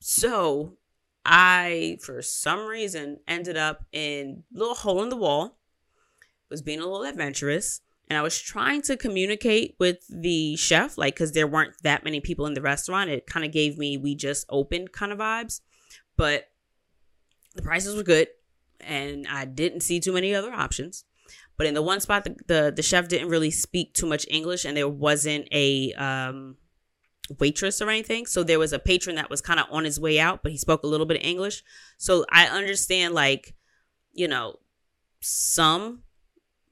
[0.00, 0.76] So
[1.24, 5.58] I, for some reason, ended up in a little hole in the wall.
[6.50, 11.14] Was being a little adventurous and I was trying to communicate with the chef, like,
[11.14, 13.10] because there weren't that many people in the restaurant.
[13.10, 15.60] It kind of gave me, we just opened kind of vibes.
[16.16, 16.48] But
[17.56, 18.28] the prices were good,
[18.80, 21.04] and I didn't see too many other options.
[21.56, 24.64] But in the one spot, the, the, the chef didn't really speak too much English,
[24.64, 26.56] and there wasn't a um,
[27.40, 28.26] waitress or anything.
[28.26, 30.58] So there was a patron that was kind of on his way out, but he
[30.58, 31.64] spoke a little bit of English.
[31.96, 33.54] So I understand, like,
[34.12, 34.58] you know,
[35.20, 36.02] some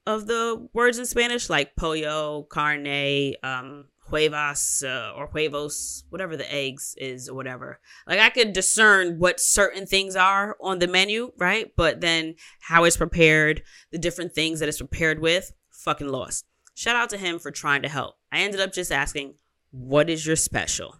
[0.07, 6.53] of the words in Spanish, like pollo, carne, um, huevas, uh, or huevos, whatever the
[6.53, 7.81] eggs is or whatever.
[8.07, 11.73] Like I could discern what certain things are on the menu, right?
[11.77, 16.45] But then how it's prepared, the different things that it's prepared with, fucking lost.
[16.75, 18.17] Shout out to him for trying to help.
[18.33, 19.35] I ended up just asking,
[19.71, 20.97] what is your special?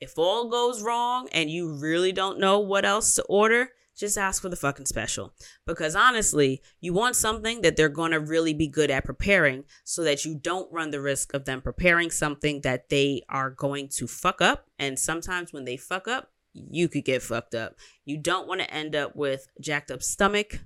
[0.00, 4.42] If all goes wrong and you really don't know what else to order, just ask
[4.42, 5.32] for the fucking special.
[5.66, 10.04] Because honestly, you want something that they're going to really be good at preparing so
[10.04, 14.06] that you don't run the risk of them preparing something that they are going to
[14.06, 14.66] fuck up.
[14.78, 17.74] And sometimes when they fuck up, you could get fucked up.
[18.04, 20.60] You don't want to end up with jacked up stomach.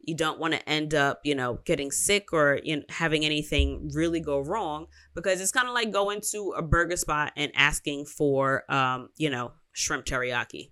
[0.00, 3.90] You don't want to end up, you know, getting sick or you know, having anything
[3.92, 8.06] really go wrong because it's kind of like going to a burger spot and asking
[8.06, 10.70] for, um, you know, shrimp teriyaki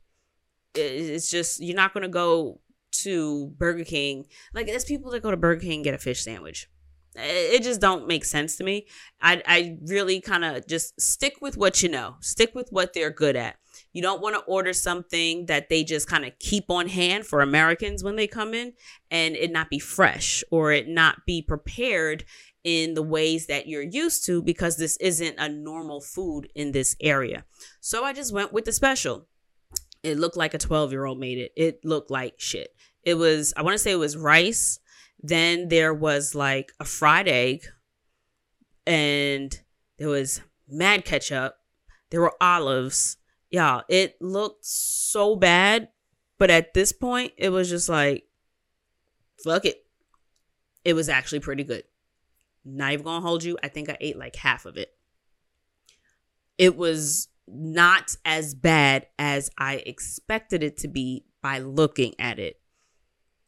[0.79, 2.61] it's just you're not gonna go
[3.03, 4.27] to Burger King.
[4.55, 6.69] Like there's people that go to Burger King and get a fish sandwich.
[7.17, 8.87] It just don't make sense to me.
[9.21, 12.17] I I really kind of just stick with what you know.
[12.21, 13.57] Stick with what they're good at.
[13.93, 17.41] You don't want to order something that they just kind of keep on hand for
[17.41, 18.75] Americans when they come in
[19.11, 22.25] and it not be fresh or it not be prepared
[22.65, 26.97] in the ways that you're used to because this isn't a normal food in this
[27.01, 27.45] area.
[27.81, 29.27] So I just went with the special.
[30.03, 31.53] It looked like a 12 year old made it.
[31.57, 32.75] It looked like shit.
[33.03, 34.79] It was, I want to say it was rice.
[35.21, 37.65] Then there was like a fried egg.
[38.87, 39.59] And
[39.99, 41.57] there was mad ketchup.
[42.11, 43.17] There were olives.
[43.51, 45.89] Y'all, it looked so bad.
[46.39, 48.25] But at this point, it was just like,
[49.43, 49.85] fuck it.
[50.85, 51.85] It was actually pretty good.
[52.65, 53.59] Not even gonna hold you.
[53.63, 54.95] I think I ate like half of it.
[56.57, 62.61] It was not as bad as I expected it to be by looking at it.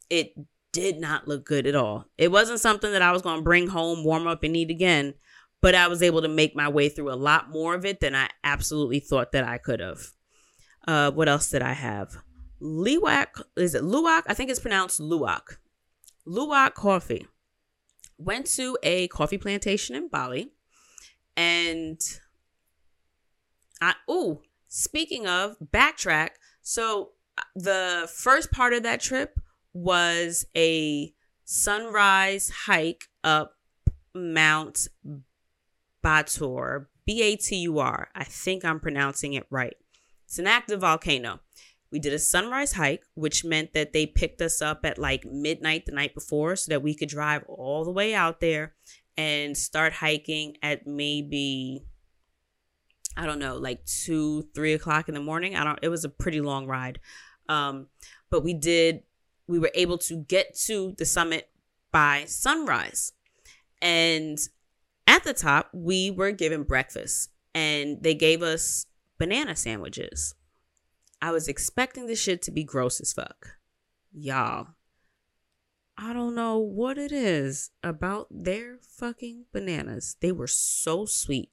[0.09, 0.33] It
[0.71, 2.05] did not look good at all.
[2.17, 5.13] It wasn't something that I was going to bring home, warm up, and eat again,
[5.61, 8.15] but I was able to make my way through a lot more of it than
[8.15, 9.99] I absolutely thought that I could have.
[10.87, 12.17] Uh, what else did I have?
[12.61, 14.23] Luwak, is it Luwak?
[14.27, 15.57] I think it's pronounced Luwak.
[16.27, 17.27] Luwak coffee.
[18.17, 20.51] Went to a coffee plantation in Bali
[21.35, 21.99] and
[23.81, 26.29] I oh, speaking of backtrack,
[26.61, 29.39] so uh, the first part of that trip
[29.73, 31.13] was a
[31.43, 33.55] sunrise hike up
[34.13, 34.87] Mount
[36.03, 38.09] Batur, B A T U R.
[38.15, 39.75] I think I'm pronouncing it right.
[40.25, 41.39] It's an active volcano.
[41.91, 45.85] We did a sunrise hike, which meant that they picked us up at like midnight
[45.85, 48.75] the night before so that we could drive all the way out there
[49.17, 51.83] and start hiking at maybe
[53.17, 55.55] I don't know, like two, three o'clock in the morning.
[55.55, 56.99] I don't, it was a pretty long ride.
[57.49, 57.87] Um,
[58.29, 59.03] but we did,
[59.47, 61.49] we were able to get to the summit
[61.91, 63.11] by sunrise.
[63.81, 64.37] And
[65.07, 68.85] at the top, we were given breakfast and they gave us
[69.17, 70.35] banana sandwiches.
[71.21, 73.57] I was expecting this shit to be gross as fuck.
[74.13, 74.67] Y'all,
[75.97, 80.15] I don't know what it is about their fucking bananas.
[80.19, 81.51] They were so sweet.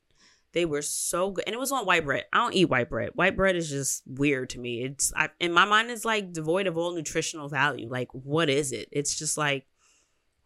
[0.59, 2.25] They were so good, and it was on white bread.
[2.33, 3.11] I don't eat white bread.
[3.15, 4.83] White bread is just weird to me.
[4.83, 7.89] It's I, in my mind, it's like devoid of all nutritional value.
[7.89, 8.89] Like, what is it?
[8.91, 9.67] It's just like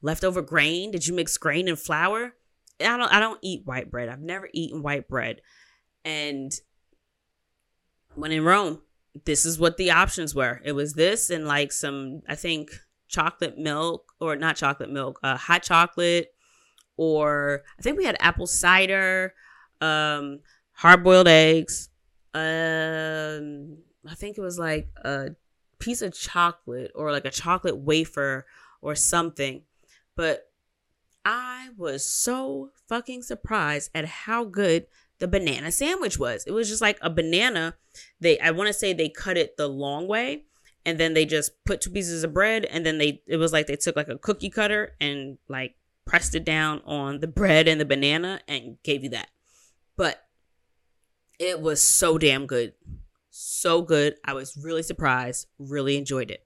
[0.03, 0.91] leftover grain.
[0.91, 2.35] Did you mix grain and flour?
[2.79, 3.11] I don't.
[3.11, 4.11] I don't eat white bread.
[4.11, 5.41] I've never eaten white bread,
[6.05, 6.53] and
[8.15, 8.83] when in Rome,
[9.25, 10.61] this is what the options were.
[10.63, 12.71] It was this and like some, I think,
[13.09, 16.35] chocolate milk or not chocolate milk, uh, hot chocolate,
[16.99, 19.33] or I think we had apple cider
[19.83, 20.41] um,
[20.73, 21.91] hard boiled eggs.
[22.35, 23.79] Um,
[24.09, 25.31] I think it was like a
[25.79, 28.47] piece of chocolate or like a chocolate wafer
[28.81, 29.63] or something.
[30.17, 30.51] But
[31.25, 34.87] I was so fucking surprised at how good
[35.19, 36.45] the banana sandwich was.
[36.47, 37.75] It was just like a banana.
[38.21, 40.45] They I want to say they cut it the long way
[40.85, 43.67] and then they just put two pieces of bread and then they it was like
[43.67, 47.81] they took like a cookie cutter and like pressed it down on the bread and
[47.81, 49.29] the banana and gave you that.
[50.03, 50.21] But
[51.39, 52.73] it was so damn good.
[53.31, 54.17] So good.
[54.25, 56.45] I was really surprised, really enjoyed it.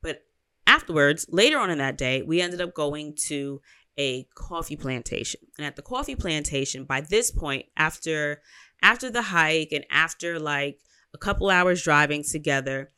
[0.00, 0.22] But
[0.68, 3.60] afterwards, later on in that day, we ended up going to
[3.98, 5.40] a coffee plantation.
[5.58, 8.42] And at the coffee plantation, by this point, after
[8.80, 10.78] after the hike and after like
[11.12, 12.92] a couple hours driving together,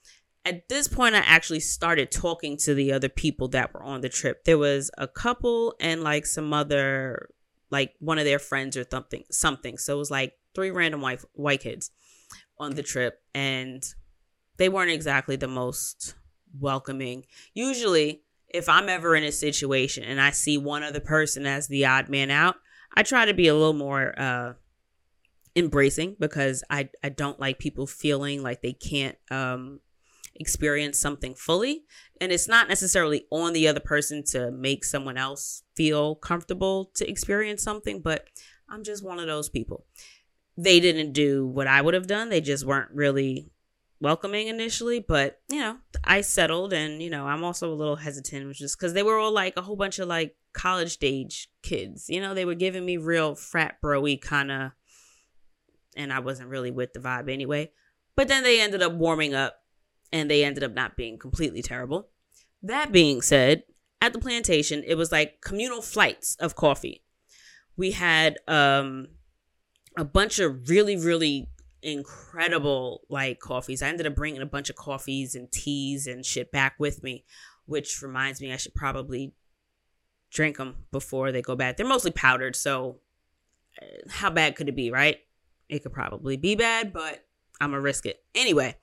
[0.45, 4.11] at this point I actually started talking to the other people that were on the
[4.11, 4.45] trip.
[4.45, 7.31] There was a couple and like some other
[7.71, 9.79] like one of their friends or something something.
[9.79, 11.91] So it was like three random white white kids
[12.59, 13.85] on the trip and
[14.57, 16.15] they weren't exactly the most
[16.59, 17.25] welcoming.
[17.55, 21.85] Usually if i'm ever in a situation and i see one other person as the
[21.85, 22.57] odd man out
[22.95, 24.53] i try to be a little more uh
[25.55, 29.81] embracing because i i don't like people feeling like they can't um
[30.41, 31.85] experience something fully.
[32.21, 37.09] And it's not necessarily on the other person to make someone else feel comfortable to
[37.09, 38.27] experience something, but
[38.69, 39.85] I'm just one of those people.
[40.57, 42.31] They didn't do what I would have done.
[42.31, 43.51] They just weren't really
[44.01, 48.55] welcoming initially, but you know, I settled and you know, I'm also a little hesitant
[48.55, 52.09] just because they were all like a whole bunch of like college stage kids.
[52.09, 54.73] You know, they were giving me real frat broy kind of
[55.97, 57.71] and I wasn't really with the vibe anyway.
[58.15, 59.57] But then they ended up warming up
[60.17, 62.09] and they ended up not being completely terrible.
[62.63, 63.65] That being said,
[64.01, 67.03] at the plantation, it was like communal flights of coffee.
[67.77, 69.09] We had um
[69.97, 71.51] a bunch of really really
[71.83, 73.83] incredible like coffees.
[73.83, 77.25] I ended up bringing a bunch of coffees and teas and shit back with me,
[77.67, 79.35] which reminds me I should probably
[80.31, 81.77] drink them before they go bad.
[81.77, 83.01] They're mostly powdered, so
[83.81, 85.19] uh, how bad could it be, right?
[85.69, 87.27] It could probably be bad, but
[87.61, 88.25] I'm gonna risk it.
[88.35, 88.77] Anyway,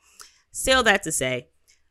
[0.54, 1.48] Still that to say,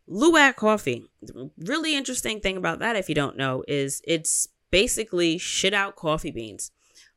[0.08, 1.04] Luwak coffee.
[1.20, 5.96] The really interesting thing about that, if you don't know, is it's basically shit out
[5.96, 6.70] coffee beans.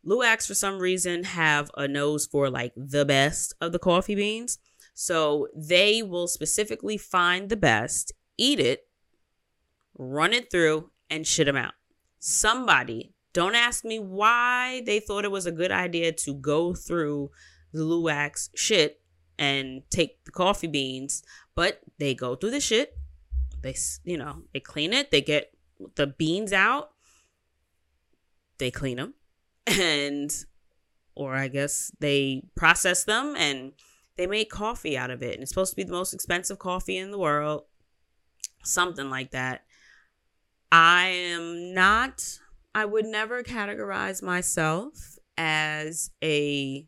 [0.06, 4.58] Luwaks, for some reason, have a nose for like the best of the coffee beans.
[4.96, 8.88] So they will specifically find the best, eat it,
[9.98, 11.74] run it through, and shit them out.
[12.18, 17.30] Somebody, don't ask me why they thought it was a good idea to go through
[17.72, 19.02] the Luwak's shit
[19.38, 21.23] and take the coffee beans,
[21.55, 22.97] but they go through the shit.
[23.61, 25.11] They, you know, they clean it.
[25.11, 25.51] They get
[25.95, 26.91] the beans out.
[28.57, 29.13] They clean them,
[29.67, 30.31] and,
[31.13, 33.73] or I guess they process them and
[34.15, 35.33] they make coffee out of it.
[35.33, 37.63] And it's supposed to be the most expensive coffee in the world,
[38.63, 39.65] something like that.
[40.71, 42.39] I am not.
[42.73, 46.88] I would never categorize myself as a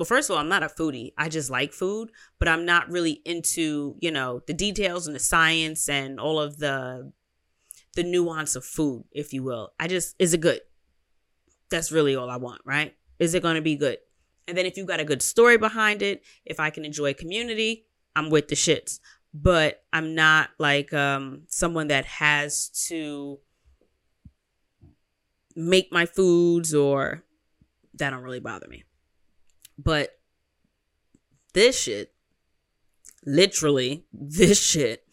[0.00, 1.12] well, first of all, I'm not a foodie.
[1.18, 5.20] I just like food, but I'm not really into, you know, the details and the
[5.20, 7.12] science and all of the
[7.96, 9.74] the nuance of food, if you will.
[9.78, 10.62] I just is it good?
[11.70, 12.94] That's really all I want, right?
[13.18, 13.98] Is it going to be good?
[14.48, 17.84] And then if you've got a good story behind it, if I can enjoy community,
[18.16, 19.00] I'm with the shits.
[19.34, 23.38] But I'm not like um someone that has to
[25.54, 27.22] make my foods or
[27.98, 28.84] that don't really bother me.
[29.82, 30.18] But
[31.54, 32.12] this shit,
[33.24, 35.04] literally, this shit,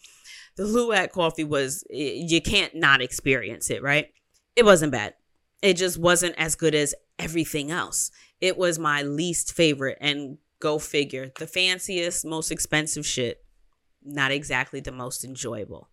[0.56, 4.08] the Luwak coffee was, you can't not experience it, right?
[4.56, 5.14] It wasn't bad.
[5.62, 8.10] It just wasn't as good as everything else.
[8.40, 9.98] It was my least favorite.
[10.00, 13.44] And go figure, the fanciest, most expensive shit,
[14.02, 15.88] not exactly the most enjoyable.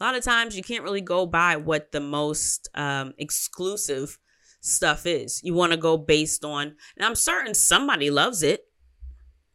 [0.00, 4.18] A lot of times you can't really go by what the most um, exclusive
[4.60, 5.40] stuff is.
[5.42, 8.64] You want to go based on, and I'm certain somebody loves it.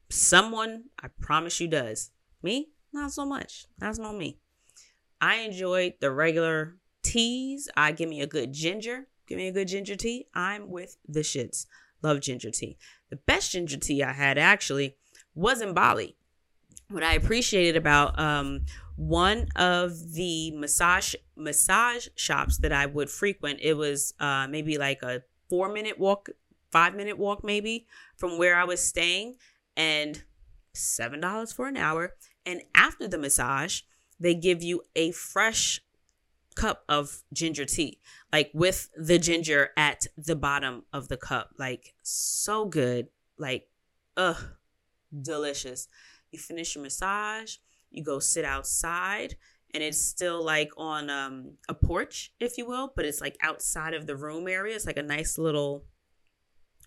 [0.09, 2.11] Someone, I promise you, does.
[2.43, 3.65] Me, not so much.
[3.77, 4.39] That's not me.
[5.19, 7.69] I enjoy the regular teas.
[7.77, 9.07] I give me a good ginger.
[9.27, 10.27] Give me a good ginger tea.
[10.33, 11.65] I'm with the shits.
[12.01, 12.77] Love ginger tea.
[13.09, 14.95] The best ginger tea I had actually
[15.35, 16.17] was in Bali.
[16.89, 18.65] What I appreciated about um,
[19.01, 25.01] one of the massage massage shops that I would frequent, it was uh, maybe like
[25.01, 26.29] a four minute walk,
[26.71, 29.37] five minute walk maybe from where I was staying,
[29.75, 30.21] and
[30.73, 32.13] seven dollars for an hour.
[32.45, 33.81] And after the massage,
[34.19, 35.81] they give you a fresh
[36.53, 37.97] cup of ginger tea,
[38.31, 41.55] like with the ginger at the bottom of the cup.
[41.57, 43.07] Like, so good.
[43.39, 43.67] Like,
[44.15, 44.43] ugh,
[45.19, 45.87] delicious.
[46.29, 47.55] You finish your massage,
[47.91, 49.35] you go sit outside,
[49.73, 53.93] and it's still like on um, a porch, if you will, but it's like outside
[53.93, 54.75] of the room area.
[54.75, 55.85] It's like a nice little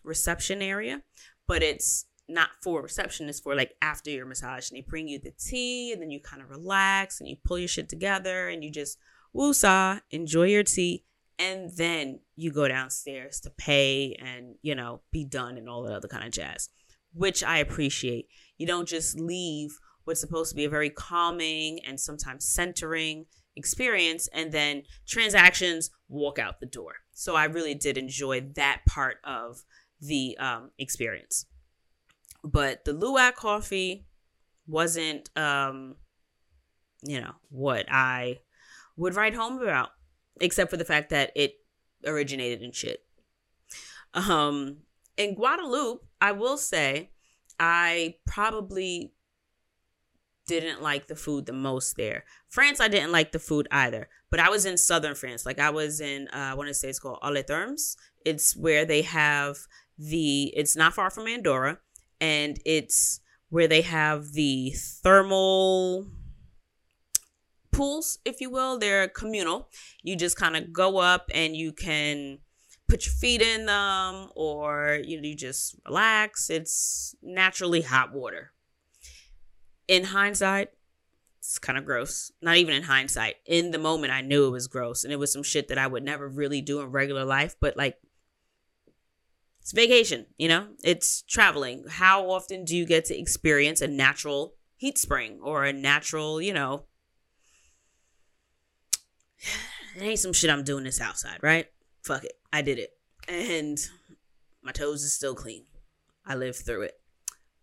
[0.02, 1.02] reception area,
[1.46, 4.70] but it's not for reception, it's for like after your massage.
[4.70, 7.59] And they bring you the tea, and then you kind of relax and you pull
[7.59, 8.98] your shit together and you just
[9.34, 11.05] woosah, enjoy your tea,
[11.38, 15.92] and then you go downstairs to pay and, you know, be done and all that
[15.92, 16.68] other kind of jazz,
[17.12, 18.28] which I appreciate.
[18.57, 23.26] You don't just leave what's supposed to be a very calming and sometimes centering
[23.57, 26.94] experience and then transactions walk out the door.
[27.12, 29.62] So I really did enjoy that part of
[30.00, 31.46] the um, experience.
[32.42, 34.07] But the Luwak coffee
[34.66, 35.96] wasn't, um,
[37.02, 38.40] you know, what I
[38.96, 39.90] would write home about,
[40.40, 41.55] except for the fact that it
[42.07, 43.00] originated in shit.
[44.12, 44.78] Um,
[45.16, 47.11] in Guadeloupe, I will say
[47.59, 49.12] I probably
[50.47, 52.24] didn't like the food the most there.
[52.49, 55.47] France, I didn't like the food either, but I was in southern France.
[55.47, 57.97] Like I was in, uh, I want to say it's called Thermes.
[58.24, 59.59] It's where they have
[59.99, 61.78] the, it's not far from Andorra,
[62.20, 63.20] and it's
[63.51, 66.07] where they have the thermal
[67.70, 68.78] pools, if you will.
[68.78, 69.68] They're communal.
[70.03, 72.38] You just kind of go up and you can
[72.88, 76.51] put your feet in them or you, you just relax.
[76.51, 78.53] It's naturally hot water.
[79.89, 80.70] In hindsight,
[81.39, 82.32] it's kind of gross.
[82.41, 83.37] Not even in hindsight.
[83.47, 85.87] In the moment, I knew it was gross and it was some shit that I
[85.87, 87.57] would never really do in regular life.
[87.61, 87.99] But like,
[89.61, 90.68] it's vacation, you know?
[90.82, 91.85] It's traveling.
[91.89, 96.53] How often do you get to experience a natural heat spring or a natural, you
[96.53, 96.85] know,
[99.97, 101.66] it ain't some shit I'm doing this outside, right?
[102.03, 102.32] Fuck it.
[102.53, 102.91] I did it.
[103.28, 103.78] And
[104.62, 105.64] my toes is still clean.
[106.26, 107.01] I lived through it.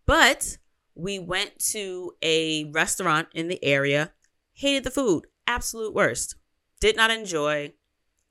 [0.06, 0.58] But
[0.94, 4.12] we went to a restaurant in the area,
[4.54, 6.36] hated the food, absolute worst.
[6.80, 7.74] Did not enjoy.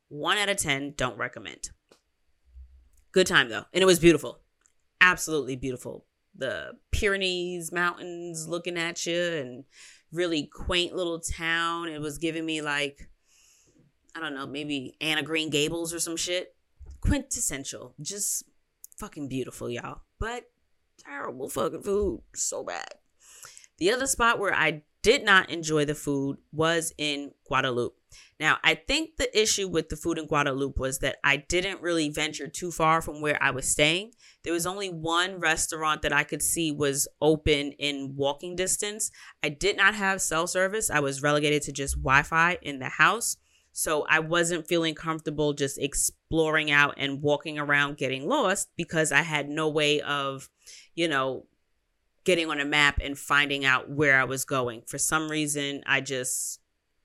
[0.10, 1.70] One out of 10, don't recommend.
[3.12, 3.66] Good time though.
[3.74, 4.42] And it was beautiful.
[5.00, 6.06] Absolutely beautiful.
[6.36, 9.64] The Pyrenees mountains looking at you and
[10.12, 11.90] really quaint little town.
[11.90, 13.10] It was giving me like
[14.16, 16.56] I don't know, maybe Anne of Green Gables or some shit.
[17.00, 17.96] Quintessential.
[18.02, 18.44] Just
[18.98, 20.02] fucking beautiful, y'all.
[20.20, 20.51] But
[21.04, 22.22] terrible fucking food.
[22.36, 22.88] So bad.
[23.78, 27.96] The other spot where I did not enjoy the food was in Guadeloupe.
[28.40, 32.10] Now, I think the issue with the food in Guadeloupe was that I didn't really
[32.10, 34.12] venture too far from where I was staying.
[34.44, 39.12] There was only one restaurant that I could see was open in walking distance.
[39.44, 40.90] I did not have cell service.
[40.90, 43.38] I was relegated to just Wi Fi in the house.
[43.74, 49.22] So I wasn't feeling comfortable just exploring out and walking around getting lost because I
[49.22, 50.50] had no way of,
[50.96, 51.46] you know,
[52.24, 54.84] getting on a map and finding out where I was going.
[54.86, 56.60] For some reason, I just,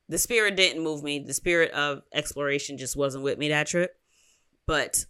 [0.08, 1.18] the spirit didn't move me.
[1.18, 3.98] The spirit of exploration just wasn't with me that trip.
[4.66, 5.06] But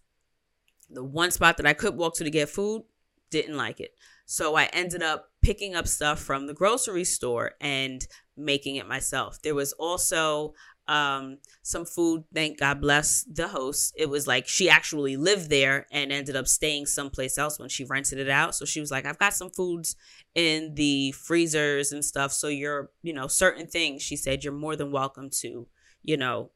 [0.90, 2.84] the one spot that I could walk to to get food,
[3.30, 3.94] didn't like it.
[4.24, 8.06] So I ended up picking up stuff from the grocery store and
[8.36, 9.40] making it myself.
[9.42, 10.54] There was also
[10.88, 13.92] um some food thank god bless the host.
[13.96, 17.84] It was like she actually lived there and ended up staying someplace else when she
[17.84, 18.54] rented it out.
[18.54, 19.96] So she was like i've got some foods
[20.34, 22.32] in the freezers and stuff.
[22.32, 24.02] So you're you know certain things.
[24.02, 25.66] She said you're more than welcome to
[26.02, 26.50] you know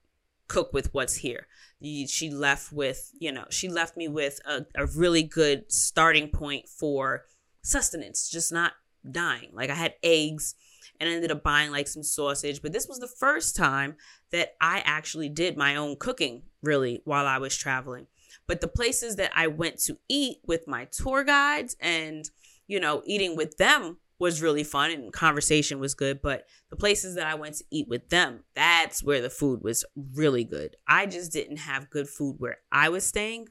[0.49, 1.47] cook with what's here.
[1.83, 6.69] She left with you know she left me with a, a really good starting point
[6.69, 7.25] for
[7.63, 8.73] sustenance just not
[9.11, 9.51] dying.
[9.53, 10.55] Like i had eggs
[11.01, 12.63] and I ended up buying like some sausage.
[12.63, 13.97] But this was the first time
[14.31, 18.07] that I actually did my own cooking, really, while I was traveling.
[18.47, 22.29] But the places that I went to eat with my tour guides and,
[22.67, 26.21] you know, eating with them was really fun and conversation was good.
[26.21, 29.85] But the places that I went to eat with them, that's where the food was
[30.15, 30.77] really good.
[30.87, 33.49] I just didn't have good food where I was staying.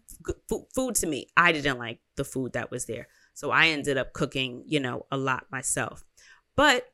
[0.47, 3.07] Food, food to me, I didn't like the food that was there.
[3.33, 6.03] So I ended up cooking, you know, a lot myself.
[6.55, 6.85] But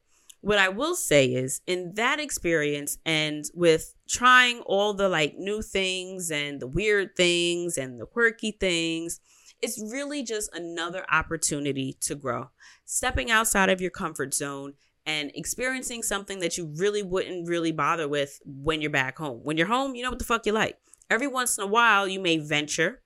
[0.45, 5.63] what I will say is in that experience and with trying all the like new
[5.63, 9.19] things and the weird things and the quirky things,
[9.63, 12.51] it's really just another opportunity to grow.
[12.85, 14.73] Stepping outside of your comfort zone
[15.03, 19.39] and experiencing something that you really wouldn't really bother with when you're back home.
[19.41, 20.77] When you're home, you know what the fuck you like.
[21.09, 23.01] Every once in a while, you may venture,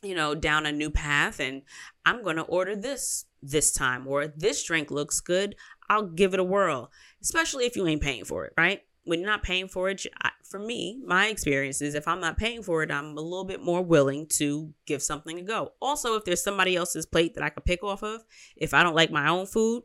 [0.00, 1.62] you know, down a new path and
[2.06, 5.56] I'm going to order this this time or this drink looks good.
[5.92, 6.90] I'll give it a whirl,
[7.20, 8.82] especially if you ain't paying for it, right?
[9.04, 10.06] when you're not paying for it,
[10.44, 13.60] for me, my experience is if I'm not paying for it, I'm a little bit
[13.60, 15.72] more willing to give something a go.
[15.80, 18.22] Also, if there's somebody else's plate that I could pick off of,
[18.56, 19.82] if I don't like my own food,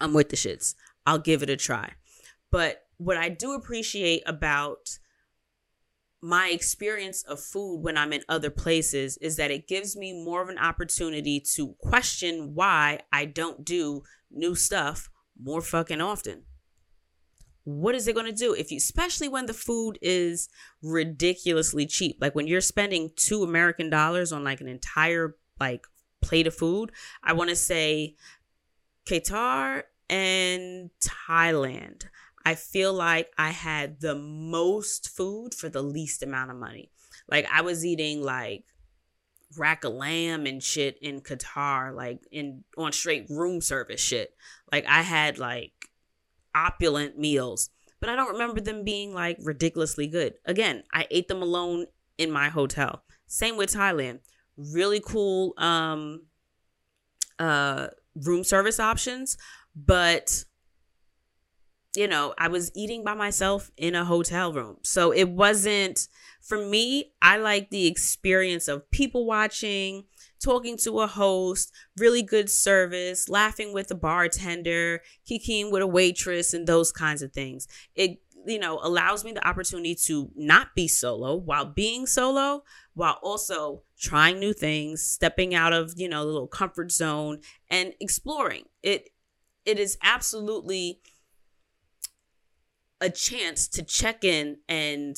[0.00, 0.74] I'm with the shits.
[1.06, 1.92] I'll give it a try.
[2.50, 4.98] But what I do appreciate about
[6.22, 10.40] my experience of food when I'm in other places is that it gives me more
[10.40, 14.02] of an opportunity to question why I don't do
[14.32, 15.08] new stuff
[15.40, 16.44] more fucking often.
[17.64, 18.54] What is it going to do?
[18.54, 20.48] If you especially when the food is
[20.82, 25.86] ridiculously cheap like when you're spending two american dollars on like an entire like
[26.20, 26.90] plate of food
[27.22, 28.16] i want to say
[29.06, 32.04] qatar and thailand.
[32.44, 36.90] I feel like i had the most food for the least amount of money.
[37.30, 38.64] Like i was eating like
[39.58, 44.34] rack of lamb and shit in qatar like in on straight room service shit
[44.70, 45.82] like i had like
[46.54, 50.34] opulent meals, but I don't remember them being like ridiculously good.
[50.44, 51.86] Again, I ate them alone
[52.18, 53.04] in my hotel.
[53.26, 54.20] Same with Thailand.
[54.56, 56.22] Really cool um
[57.38, 59.36] uh room service options,
[59.74, 60.44] but
[61.94, 64.78] you know, I was eating by myself in a hotel room.
[64.82, 66.08] So it wasn't
[66.42, 70.04] for me, I like the experience of people watching,
[70.42, 76.52] talking to a host, really good service, laughing with a bartender, kicking with a waitress,
[76.52, 77.68] and those kinds of things.
[77.94, 82.64] It you know allows me the opportunity to not be solo while being solo
[82.94, 87.38] while also trying new things stepping out of you know the little comfort zone
[87.70, 89.10] and exploring it
[89.64, 91.00] it is absolutely
[93.00, 95.16] a chance to check in and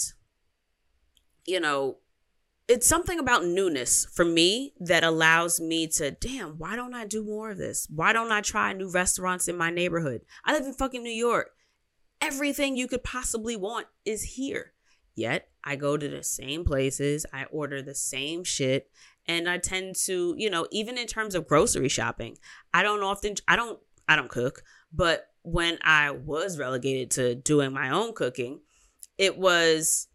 [1.46, 1.98] you know
[2.66, 7.24] it's something about newness for me that allows me to damn why don't i do
[7.24, 7.86] more of this?
[7.94, 10.22] Why don't i try new restaurants in my neighborhood?
[10.44, 11.50] I live in fucking new york.
[12.20, 14.72] Everything you could possibly want is here.
[15.14, 18.90] Yet i go to the same places i order the same shit
[19.26, 22.36] and i tend to you know even in terms of grocery shopping
[22.72, 27.72] i don't often i don't i don't cook but when i was relegated to doing
[27.72, 28.60] my own cooking
[29.18, 30.08] it was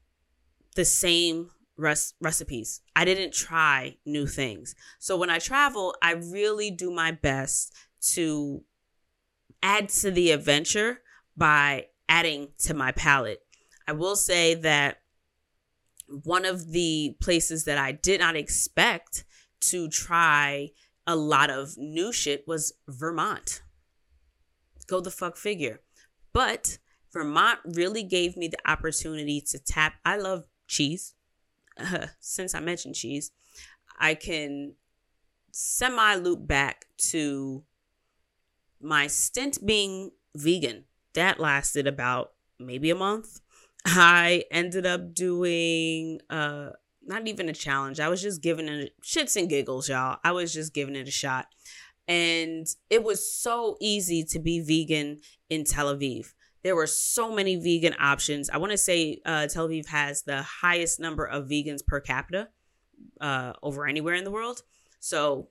[0.80, 2.80] the same res- recipes.
[2.96, 4.76] I didn't try new things.
[4.98, 7.76] So when I travel, I really do my best
[8.14, 8.64] to
[9.62, 11.02] add to the adventure
[11.36, 13.42] by adding to my palate.
[13.90, 15.02] I will say that
[16.08, 19.26] one of the places that I did not expect
[19.72, 20.70] to try
[21.06, 23.64] a lot of new shit was Vermont.
[24.88, 25.82] Go the fuck figure.
[26.32, 26.78] But
[27.12, 29.96] Vermont really gave me the opportunity to tap.
[30.06, 31.16] I love cheese
[31.80, 33.32] uh, since I mentioned cheese,
[34.00, 34.76] I can
[35.52, 37.64] semi loop back to
[38.82, 40.86] my stint being vegan.
[41.14, 43.42] That lasted about maybe a month.
[43.86, 48.00] I ended up doing uh not even a challenge.
[48.00, 50.20] I was just giving it shits and giggles, y'all.
[50.24, 51.48] I was just giving it a shot.
[52.08, 56.34] And it was so easy to be vegan in Tel Aviv.
[56.64, 58.50] There were so many vegan options.
[58.50, 62.50] I want to say uh, Tel Aviv has the highest number of vegans per capita
[63.22, 64.64] uh, over anywhere in the world.
[65.00, 65.48] So,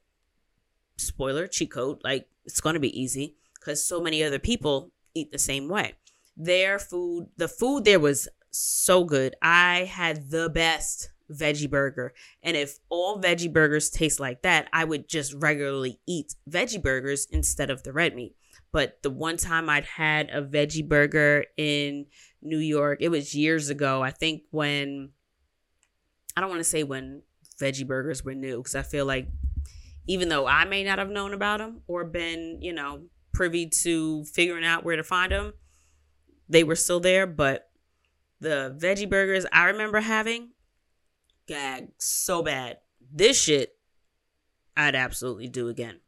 [0.97, 5.33] spoiler, cheat code, like it's going to be easy because so many other people eat
[5.33, 5.95] the same way.
[6.37, 9.35] Their food, the food there was so good.
[9.43, 12.15] I had the best veggie burger.
[12.43, 17.27] And if all veggie burgers taste like that, I would just regularly eat veggie burgers
[17.31, 18.35] instead of the red meat.
[18.71, 22.07] But the one time I'd had a veggie burger in
[22.43, 24.03] New York, it was years ago.
[24.03, 25.11] I think when,
[26.37, 27.23] I don't want to say when
[27.61, 29.29] veggie burgers were new, because I feel like
[30.07, 34.25] even though I may not have known about them or been, you know, privy to
[34.25, 35.55] figuring out where to find them,
[36.49, 37.27] they were still there.
[37.27, 37.71] But
[38.41, 40.51] the veggie burgers I remember having,
[41.47, 42.79] gag so bad.
[43.13, 43.77] This shit,
[44.77, 46.01] I'd absolutely do again.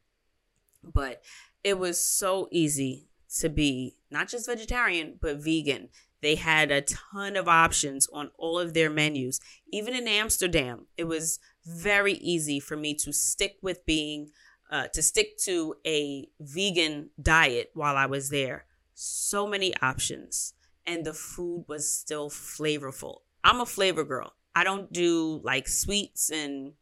[0.82, 1.22] But
[1.62, 3.08] it was so easy
[3.38, 5.88] to be not just vegetarian, but vegan.
[6.22, 9.40] They had a ton of options on all of their menus.
[9.72, 14.30] Even in Amsterdam, it was very easy for me to stick with being,
[14.70, 18.66] uh, to stick to a vegan diet while I was there.
[18.94, 20.52] So many options,
[20.86, 23.20] and the food was still flavorful.
[23.42, 24.34] I'm a flavor girl.
[24.54, 26.72] I don't do like sweets and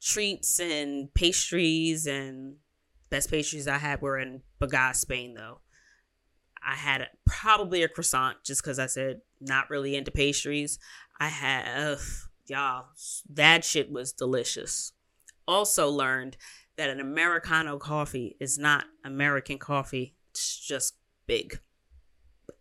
[0.00, 2.56] treats and pastries and
[3.10, 5.60] best pastries I had were in Bagasse, Spain though.
[6.66, 10.78] I had probably a croissant just because I said not really into pastries.
[11.20, 12.00] I had, ugh,
[12.46, 12.86] y'all,
[13.30, 14.92] that shit was delicious.
[15.46, 16.36] Also learned
[16.76, 20.96] that an Americano coffee is not American coffee, it's just
[21.26, 21.60] big.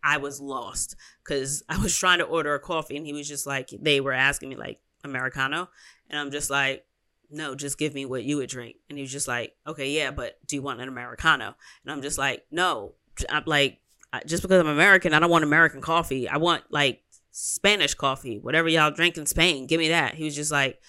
[0.03, 3.47] I was lost because I was trying to order a coffee and he was just
[3.47, 5.69] like, they were asking me, like, Americano.
[6.09, 6.85] And I'm just like,
[7.29, 8.77] no, just give me what you would drink.
[8.89, 11.55] And he was just like, okay, yeah, but do you want an Americano?
[11.83, 12.29] And I'm just mm-hmm.
[12.29, 12.93] like, no.
[13.29, 13.79] I'm like,
[14.25, 16.29] just because I'm American, I don't want American coffee.
[16.29, 17.01] I want like
[17.31, 19.67] Spanish coffee, whatever y'all drink in Spain.
[19.67, 20.15] Give me that.
[20.15, 20.79] He was just like,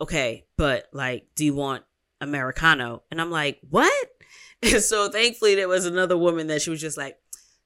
[0.00, 1.84] okay, but like, do you want
[2.20, 3.02] Americano?
[3.10, 4.08] And I'm like, what?
[4.62, 7.16] And so thankfully there was another woman that she was just like,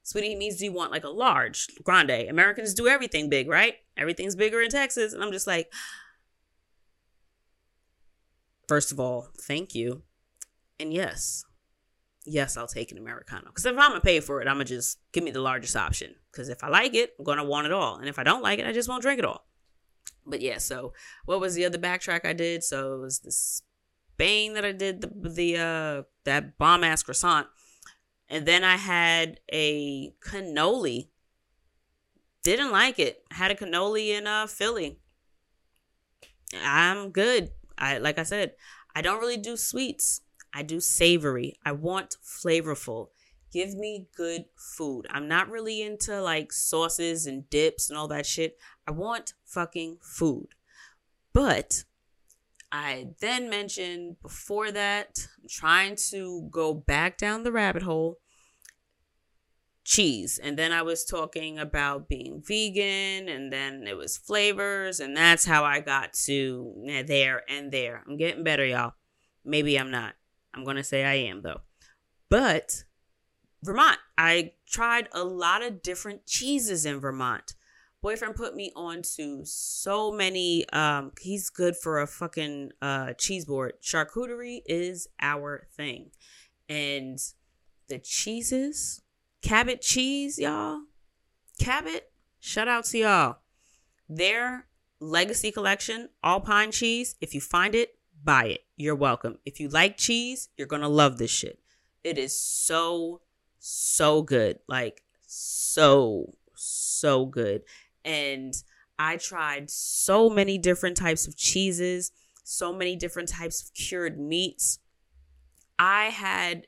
[0.03, 2.29] sweetie, means do you want like a large grande?
[2.29, 3.75] Americans do everything big, right?
[3.97, 5.13] Everything's bigger in Texas.
[5.13, 5.71] And I'm just like,
[8.69, 10.03] first of all, thank you.
[10.79, 11.43] And yes,
[12.25, 13.47] yes, I'll take an Americano.
[13.47, 15.41] Because if I'm going to pay for it, I'm going to just give me the
[15.41, 16.13] largest option.
[16.31, 17.95] Because if I like it, I'm going to want it all.
[17.97, 19.47] And if I don't like it, I just won't drink it all.
[20.25, 20.93] But yeah, so
[21.25, 22.63] what was the other backtrack I did?
[22.63, 23.63] So it was this
[24.13, 27.47] Spain that I did the, the uh, that bomb ass croissant.
[28.29, 31.07] And then I had a cannoli.
[32.43, 33.23] Didn't like it.
[33.31, 34.99] Had a cannoli in uh, Philly.
[36.63, 37.49] I'm good.
[37.79, 38.53] I like I said,
[38.95, 40.21] I don't really do sweets.
[40.53, 41.55] I do savory.
[41.65, 43.09] I want flavorful.
[43.51, 45.07] Give me good food.
[45.09, 48.57] I'm not really into like sauces and dips and all that shit.
[48.87, 50.49] I want fucking food.
[51.33, 51.83] But
[52.71, 58.19] I then mentioned before that, I'm trying to go back down the rabbit hole
[59.89, 60.39] cheese.
[60.41, 65.45] And then I was talking about being vegan, and then it was flavors, and that's
[65.45, 68.03] how I got to there and there.
[68.07, 68.93] I'm getting better, y'all.
[69.43, 70.13] Maybe I'm not.
[70.53, 71.61] I'm going to say I am, though.
[72.29, 72.83] But
[73.63, 77.55] Vermont, I tried a lot of different cheeses in Vermont.
[78.03, 80.69] Boyfriend put me on to so many.
[80.69, 83.73] Um, he's good for a fucking uh, cheese board.
[83.81, 86.11] Charcuterie is our thing.
[86.69, 87.17] And
[87.87, 89.01] the cheeses,
[89.41, 90.81] Cabot cheese, y'all.
[91.59, 93.37] Cabot, shout out to y'all.
[94.07, 94.67] Their
[94.99, 98.65] legacy collection, Alpine cheese, if you find it, buy it.
[98.75, 99.37] You're welcome.
[99.45, 101.59] If you like cheese, you're going to love this shit.
[102.03, 103.21] It is so,
[103.59, 104.59] so good.
[104.67, 107.63] Like, so, so good.
[108.03, 108.53] And
[108.97, 112.11] I tried so many different types of cheeses,
[112.43, 114.79] so many different types of cured meats.
[115.77, 116.67] I had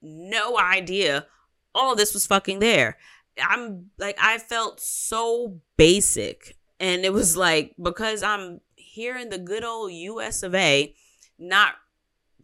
[0.00, 1.26] no idea
[1.74, 2.98] all of this was fucking there.
[3.40, 6.56] I'm like, I felt so basic.
[6.78, 10.94] And it was like, because I'm here in the good old US of A,
[11.38, 11.74] not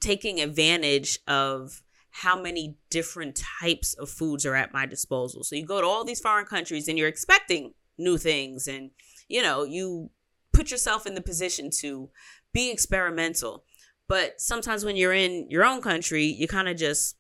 [0.01, 5.45] taking advantage of how many different types of foods are at my disposal.
[5.45, 8.91] So you go to all these foreign countries and you're expecting new things and
[9.29, 10.11] you know, you
[10.53, 12.09] put yourself in the position to
[12.53, 13.64] be experimental.
[14.09, 17.16] But sometimes when you're in your own country, you kind of just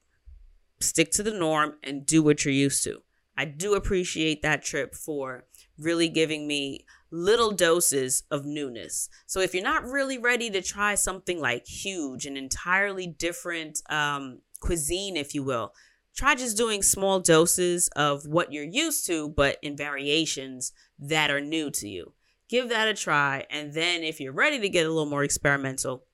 [0.80, 3.02] stick to the norm and do what you're used to.
[3.36, 5.44] I do appreciate that trip for
[5.78, 9.08] really giving me little doses of newness.
[9.26, 14.40] So if you're not really ready to try something like huge, an entirely different um,
[14.60, 15.72] cuisine, if you will,
[16.16, 21.40] try just doing small doses of what you're used to, but in variations that are
[21.40, 22.12] new to you.
[22.48, 23.44] Give that a try.
[23.50, 26.04] And then if you're ready to get a little more experimental,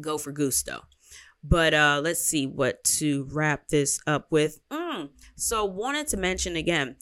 [0.00, 0.82] go for gusto.
[1.44, 4.60] But uh, let's see what to wrap this up with.
[4.70, 5.10] Mm.
[5.36, 6.96] So, wanted to mention again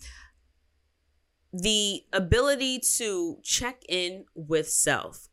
[1.53, 5.28] the ability to check in with self.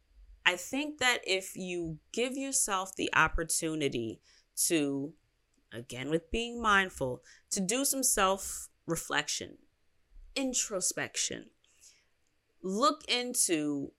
[0.45, 4.21] I think that if you give yourself the opportunity
[4.67, 5.13] to,
[5.73, 9.57] again, with being mindful, to do some self reflection,
[10.35, 11.47] introspection,
[12.61, 13.91] look into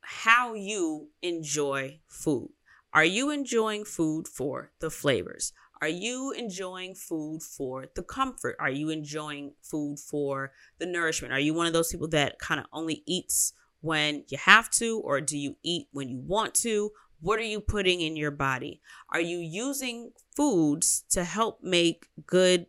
[0.00, 2.50] how you enjoy food.
[2.94, 5.52] Are you enjoying food for the flavors?
[5.82, 8.54] Are you enjoying food for the comfort?
[8.60, 11.34] Are you enjoying food for the nourishment?
[11.34, 15.00] Are you one of those people that kind of only eats when you have to,
[15.00, 16.92] or do you eat when you want to?
[17.20, 18.80] What are you putting in your body?
[19.10, 22.66] Are you using foods to help make good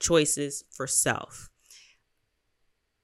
[0.00, 1.50] choices for self?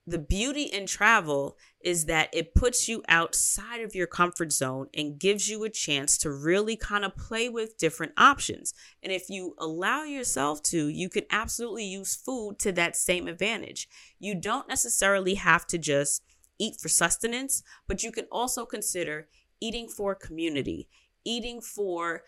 [0.06, 5.18] The beauty in travel is that it puts you outside of your comfort zone and
[5.18, 8.72] gives you a chance to really kind of play with different options.
[9.02, 13.86] And if you allow yourself to, you can absolutely use food to that same advantage.
[14.18, 16.22] You don't necessarily have to just
[16.58, 19.28] eat for sustenance, but you can also consider
[19.60, 20.88] eating for community,
[21.24, 22.22] eating for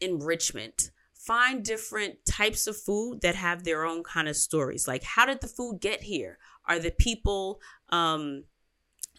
[0.00, 0.92] enrichment.
[1.14, 4.86] Find different types of food that have their own kind of stories.
[4.86, 6.38] Like, how did the food get here?
[6.68, 8.44] Are the people um,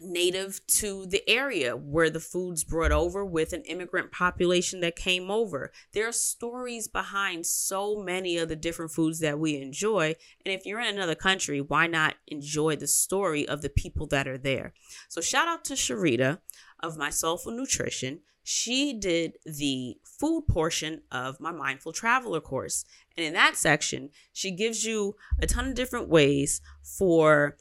[0.03, 5.31] native to the area where the food's brought over with an immigrant population that came
[5.31, 5.71] over.
[5.93, 10.15] There are stories behind so many of the different foods that we enjoy.
[10.45, 14.27] And if you're in another country, why not enjoy the story of the people that
[14.27, 14.73] are there?
[15.09, 16.39] So, shout out to Sharita
[16.81, 18.19] of My Soulful Nutrition.
[18.43, 22.83] She did the food portion of my Mindful Traveler course.
[23.15, 27.55] And in that section, she gives you a ton of different ways for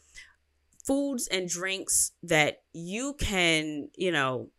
[0.85, 4.51] foods and drinks that you can, you know,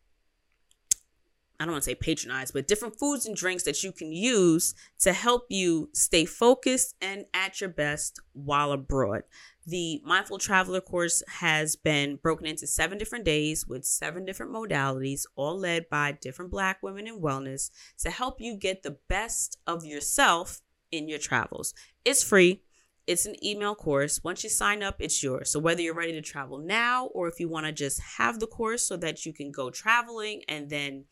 [1.59, 4.73] I don't want to say patronize, but different foods and drinks that you can use
[4.99, 9.23] to help you stay focused and at your best while abroad.
[9.65, 15.25] The Mindful Traveler course has been broken into seven different days with seven different modalities,
[15.35, 17.69] all led by different Black women in wellness
[17.99, 20.61] to help you get the best of yourself
[20.91, 21.73] in your travels.
[22.03, 22.61] It's free.
[23.05, 24.21] It's an email course.
[24.23, 25.51] Once you sign up, it's yours.
[25.51, 28.47] So whether you're ready to travel now or if you want to just have the
[28.47, 31.05] course so that you can go traveling and then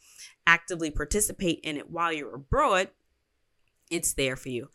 [0.48, 2.90] actively participate in it while you're abroad,
[3.90, 4.70] it's there for you.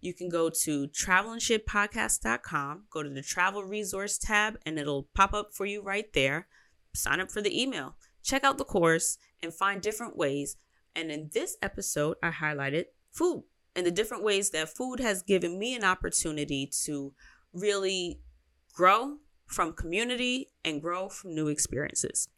[0.00, 5.52] You can go to travelnshitpodcast.com, go to the travel resource tab, and it'll pop up
[5.52, 6.48] for you right there.
[6.94, 10.56] Sign up for the email, check out the course, and find different ways.
[10.96, 13.44] And in this episode, I highlighted food
[13.74, 17.12] and the different ways that food has given me an opportunity to
[17.52, 18.20] really
[18.74, 22.28] grow from community and grow from new experiences.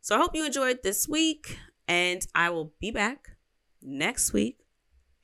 [0.00, 3.36] So I hope you enjoyed this week, and I will be back
[3.82, 4.58] next week,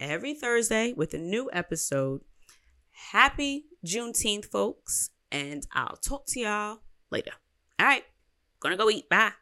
[0.00, 2.22] every Thursday, with a new episode.
[3.12, 6.78] Happy Juneteenth, folks, and I'll talk to y'all
[7.10, 7.32] later.
[7.78, 8.04] All right,
[8.60, 9.08] gonna go eat.
[9.08, 9.34] Bye.